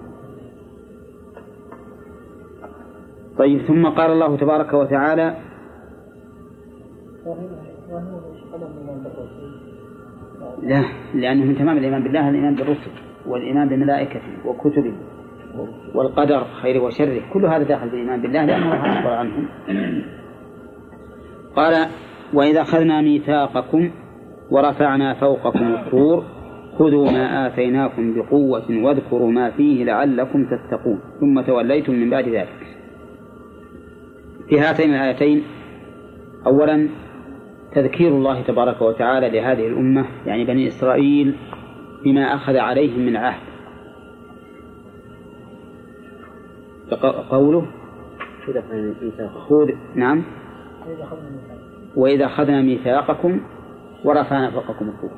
طيب 3.38 3.62
ثم 3.62 3.86
قال 3.86 4.10
الله 4.10 4.36
تبارك 4.36 4.72
وتعالى 4.72 5.36
لا 10.62 10.84
لأنه 11.14 11.44
من 11.44 11.58
تمام 11.58 11.76
الإيمان 11.78 12.02
بالله 12.02 12.30
الإيمان 12.30 12.54
بالرسل 12.54 12.90
والإيمان 13.26 13.68
بملائكته 13.68 14.46
وكتبه 14.46 14.94
والقدر 15.94 16.44
خيره 16.44 16.80
وشره. 16.80 17.22
كل 17.32 17.46
هذا 17.46 17.62
داخل 17.62 17.90
في 17.90 17.96
الإيمان 17.96 18.22
بالله 18.22 18.44
لأنه 18.44 18.98
أخبر 18.98 19.10
عنهم. 19.10 19.48
قال 21.56 21.86
وإذا 22.34 22.62
أخذنا 22.62 23.00
ميثاقكم 23.00 23.90
ورفعنا 24.50 25.14
فوقكم 25.14 25.74
الطور 25.74 26.24
خذوا 26.78 27.10
ما 27.10 27.46
آتيناكم 27.46 28.14
بقوة 28.14 28.64
واذكروا 28.70 29.30
ما 29.30 29.50
فيه 29.50 29.84
لعلكم 29.84 30.46
تتقون. 30.46 31.00
ثم 31.20 31.40
توليتم 31.40 31.92
من 31.92 32.10
بعد 32.10 32.28
ذلك. 32.28 32.76
في 34.48 34.60
هاتين 34.60 34.94
الآيتين 34.94 35.42
أولا 36.46 36.88
تذكير 37.74 38.08
الله 38.08 38.42
تبارك 38.42 38.82
وتعالى 38.82 39.30
لهذه 39.30 39.66
الأمة 39.66 40.06
يعني 40.26 40.44
بني 40.44 40.68
إسرائيل 40.68 41.34
بما 42.04 42.34
أخذ 42.34 42.56
عليهم 42.56 43.00
من 43.06 43.16
عهد. 43.16 43.40
قوله؟ 47.30 47.66
خذ 49.48 49.70
نعم. 49.94 50.22
وإذا 51.96 52.26
أخذنا 52.26 52.62
ميثاقكم 52.62 53.40
ورفعنا 54.04 54.50
فوقكم 54.50 54.88
الطور 54.88 55.10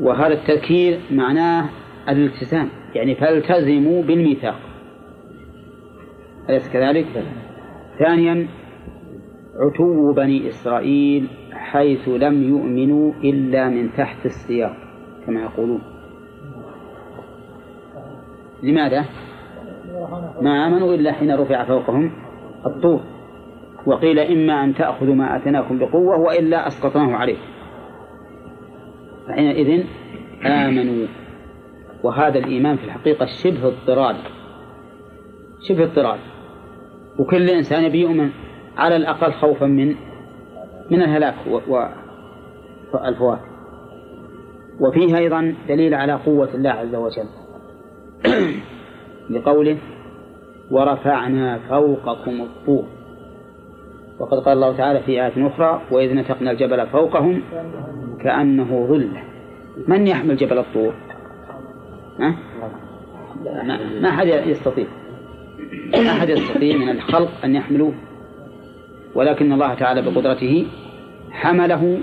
وهذا 0.00 0.34
التذكير 0.34 1.00
معناه 1.10 1.68
الالتزام 2.08 2.68
يعني 2.94 3.14
فالتزموا 3.14 4.02
بالميثاق 4.02 4.56
أليس 6.50 6.68
كذلك؟ 6.68 7.24
ثانيا 7.98 8.46
عتو 9.56 10.12
بني 10.12 10.48
إسرائيل 10.48 11.28
حيث 11.52 12.08
لم 12.08 12.42
يؤمنوا 12.42 13.12
إلا 13.24 13.68
من 13.68 13.92
تحت 13.96 14.26
السياق 14.26 14.76
كما 15.26 15.40
يقولون 15.40 15.80
لماذا؟ 18.62 19.04
ما 20.40 20.66
آمنوا 20.66 20.94
إلا 20.94 21.12
حين 21.12 21.34
رفع 21.34 21.64
فوقهم 21.64 22.12
الطور 22.66 23.00
وقيل 23.86 24.18
إما 24.18 24.64
أن 24.64 24.74
تأخذوا 24.74 25.14
ما 25.14 25.36
آتيناكم 25.36 25.78
بقوة 25.78 26.18
وإلا 26.18 26.66
أسقطناه 26.66 27.16
عليه 27.16 27.36
فحينئذ 29.28 29.84
آمنوا. 30.46 31.06
وهذا 32.02 32.38
الإيمان 32.38 32.76
في 32.76 32.84
الحقيقة 32.84 33.26
شبه 33.26 33.66
اضطراد. 33.66 34.16
شبه 35.68 35.84
اضطراد. 35.84 36.18
وكل 37.18 37.50
إنسان 37.50 37.84
يبي 37.84 38.00
يؤمن 38.00 38.30
على 38.76 38.96
الأقل 38.96 39.32
خوفا 39.32 39.66
من 39.66 39.94
من 40.90 41.02
الهلاك 41.02 41.34
والفوات 41.46 43.40
وفيه 44.80 45.16
أيضا 45.18 45.54
دليل 45.68 45.94
على 45.94 46.12
قوة 46.12 46.54
الله 46.54 46.70
عز 46.70 46.94
وجل. 46.94 47.26
لقوله 49.30 49.78
ورفعنا 50.70 51.58
فوقكم 51.58 52.40
الطور. 52.40 52.93
وقد 54.18 54.38
قال 54.38 54.52
الله 54.52 54.76
تعالى 54.76 55.00
في 55.00 55.12
آية 55.12 55.46
أخرى 55.46 55.82
وإذ 55.90 56.14
نتقنا 56.14 56.50
الجبل 56.50 56.86
فوقهم 56.86 57.42
كأنه 58.24 58.86
ظلة 58.86 59.22
من 59.88 60.06
يحمل 60.06 60.36
جبل 60.36 60.58
الطور؟ 60.58 60.94
ها؟ 62.20 62.36
ما 64.00 64.08
أحد 64.08 64.26
يستطيع. 64.26 64.86
ما 65.92 66.10
أحد 66.10 66.28
يستطيع 66.28 66.76
من 66.76 66.88
الخلق 66.88 67.30
أن 67.44 67.54
يحملوه. 67.54 67.94
ولكن 69.14 69.52
الله 69.52 69.74
تعالى 69.74 70.02
بقدرته 70.02 70.66
حمله 71.30 71.98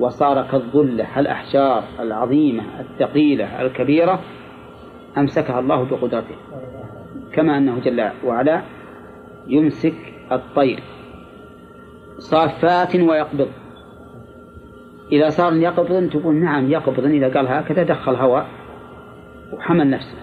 وصار 0.00 0.42
كالظلة 0.42 1.20
الأحجار 1.20 1.84
العظيمة 2.00 2.62
الثقيلة 2.80 3.62
الكبيرة 3.62 4.20
أمسكها 5.18 5.60
الله 5.60 5.84
بقدرته. 5.84 6.36
كما 7.32 7.58
أنه 7.58 7.78
جل 7.78 8.10
وعلا 8.24 8.62
يمسك 9.46 9.94
الطير. 10.32 10.82
صافات 12.18 12.96
ويقبض. 12.96 13.48
إذا 15.12 15.28
صار 15.28 15.52
يقبض 15.52 16.08
تقول 16.08 16.36
نعم 16.36 16.70
يقبض. 16.70 17.04
إذا 17.04 17.34
قال 17.34 17.48
هكذا 17.48 17.82
دخل 17.82 18.14
هواء 18.14 18.46
وحمل 19.52 19.90
نفسه. 19.90 20.18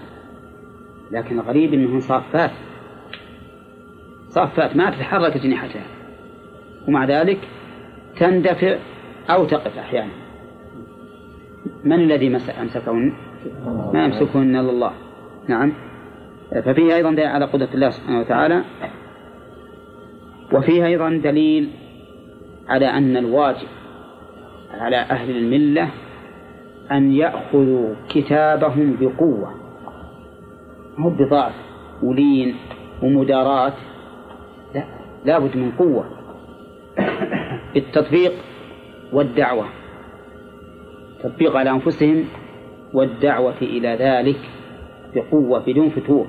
لكن 1.10 1.38
الغريب 1.38 1.74
أنه 1.74 1.98
صافات 1.98 2.50
صافات 4.28 4.76
ما 4.76 4.90
تتحرك 4.90 5.36
أجنحتها 5.36 5.86
ومع 6.88 7.04
ذلك 7.04 7.38
تندفع 8.16 8.76
أو 9.30 9.44
تقف 9.44 9.78
أحيانا. 9.78 10.12
من 11.84 12.00
الذي 12.00 12.36
أمسكهن؟ 12.60 13.12
ما 13.92 14.04
يمسكهن 14.04 14.56
إلا 14.56 14.70
الله. 14.70 14.92
نعم. 15.48 15.72
ففيه 16.64 16.94
أيضا 16.94 17.10
دليل 17.10 17.26
على 17.26 17.44
قدرة 17.44 17.68
الله 17.74 17.90
سبحانه 17.90 18.20
وتعالى. 18.20 18.64
وفيه 20.52 20.86
أيضا 20.86 21.10
دليل 21.10 21.70
على 22.68 22.86
أن 22.86 23.16
الواجب 23.16 23.68
على 24.70 24.96
أهل 24.96 25.30
الملة 25.30 25.90
أن 26.92 27.12
يأخذوا 27.12 27.94
كتابهم 28.08 28.96
بقوة 29.00 29.54
مو 30.98 31.10
بضعف 31.10 31.54
ولين 32.02 32.56
ومداراة 33.02 33.72
لا 34.74 34.84
لابد 35.24 35.56
من 35.56 35.72
قوة. 35.78 36.04
بالتطبيق 37.74 38.32
والدعوة 39.12 39.66
تطبيق 41.22 41.56
على 41.56 41.70
أنفسهم 41.70 42.24
والدعوة 42.94 43.56
إلى 43.62 43.88
ذلك 43.88 44.40
بقوة 45.14 45.62
بدون 45.66 45.90
فتور 45.90 46.26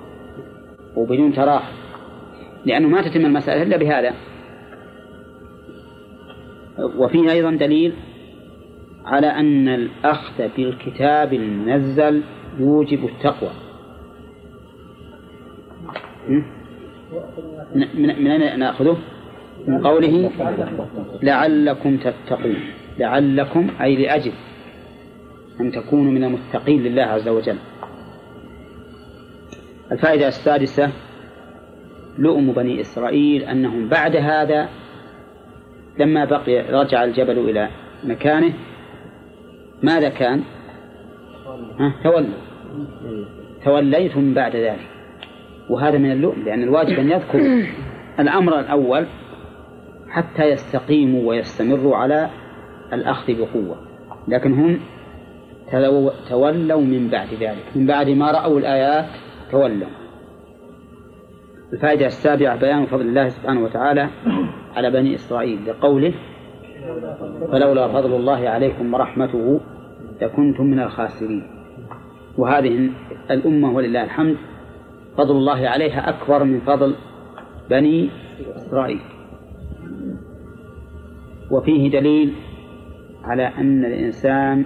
وبدون 0.96 1.34
تراخي 1.34 1.74
لأنه 2.66 2.88
ما 2.88 3.02
تتم 3.02 3.26
المسألة 3.26 3.64
إلا 3.64 3.78
بهذا. 3.78 4.14
وفيه 6.80 7.32
أيضا 7.32 7.52
دليل 7.52 7.94
على 9.06 9.28
أن 9.28 9.68
الأخذ 9.68 10.48
بالكتاب 10.58 11.34
المنزل 11.34 12.24
يوجب 12.60 13.06
التقوى. 13.06 13.50
من 17.74 18.32
أين 18.32 18.60
نأخذه؟ 18.60 18.98
من 19.68 19.88
قوله 19.88 20.32
لعلكم 21.24 21.98
تتقون. 21.98 22.56
لعلكم 23.00 23.68
أي 23.82 23.96
لأجل 23.96 24.32
أن 25.62 25.72
تكونوا 25.72 26.12
من 26.12 26.24
المتقين 26.24 26.84
لله 26.84 27.04
عز 27.04 27.28
وجل. 27.28 27.58
الفائدة 29.92 30.28
السادسة 30.28 30.92
لؤم 32.18 32.52
بني 32.52 32.82
إسرائيل 32.82 33.44
أنهم 33.44 33.90
بعد 33.90 34.16
هذا 34.16 34.70
لما 36.00 36.26
بقي 36.26 36.62
رجع 36.62 37.04
الجبل 37.04 37.50
إلى 37.50 37.70
مكانه 38.04 38.54
ماذا 39.84 40.10
كان؟ 40.10 40.44
تولوا 42.04 42.30
توليتم 43.66 44.34
بعد 44.34 44.56
ذلك. 44.56 44.88
وهذا 45.70 45.98
من 45.98 46.12
اللؤم 46.12 46.44
لأن 46.46 46.64
الواجب 46.64 47.00
أن 47.00 47.12
يذكر 47.12 47.40
الأمر 48.20 48.60
الأول 48.60 49.06
حتى 50.10 50.44
يستقيموا 50.44 51.30
ويستمروا 51.30 51.96
على 51.96 52.30
الأخذ 52.94 53.34
بقوة. 53.34 53.76
لكن 54.28 54.54
هم 54.54 54.80
تولوا 56.30 56.82
من 56.82 57.10
بعد 57.10 57.28
ذلك. 57.40 57.64
من 57.76 57.86
بعد 57.86 58.10
ما 58.10 58.32
رأوا 58.32 58.60
الآيات 58.60 59.06
تولوا. 59.52 59.88
الفائدة 61.74 62.06
السابعة 62.06 62.56
بيان 62.56 62.86
فضل 62.86 63.02
الله 63.02 63.30
سبحانه 63.30 63.64
وتعالى 63.64 64.10
على 64.76 64.92
بني 64.92 65.16
إسرائيل 65.16 65.60
لقوله 65.68 66.14
فلولا 67.52 67.88
فضل 67.88 68.16
الله 68.16 68.50
عليكم 68.50 68.94
ورحمته 68.94 69.60
لكنتم 70.22 70.66
من 70.66 70.80
الخاسرين. 70.80 71.44
وهذه 72.38 72.90
الأمة 73.32 73.72
ولله 73.72 74.04
الحمد 74.04 74.36
فضل 75.18 75.36
الله 75.36 75.68
عليها 75.70 76.10
أكبر 76.10 76.44
من 76.44 76.60
فضل 76.60 76.96
بني 77.70 78.10
إسرائيل. 78.56 79.00
وفيه 81.52 81.92
دليل 81.92 82.34
على 83.24 83.48
أن 83.48 83.86
الإنسان 83.86 84.66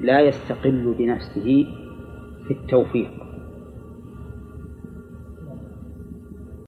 لا 0.00 0.20
يستقل 0.20 0.94
بنفسه 0.98 1.66
في 2.48 2.50
التوفيق. 2.50 3.10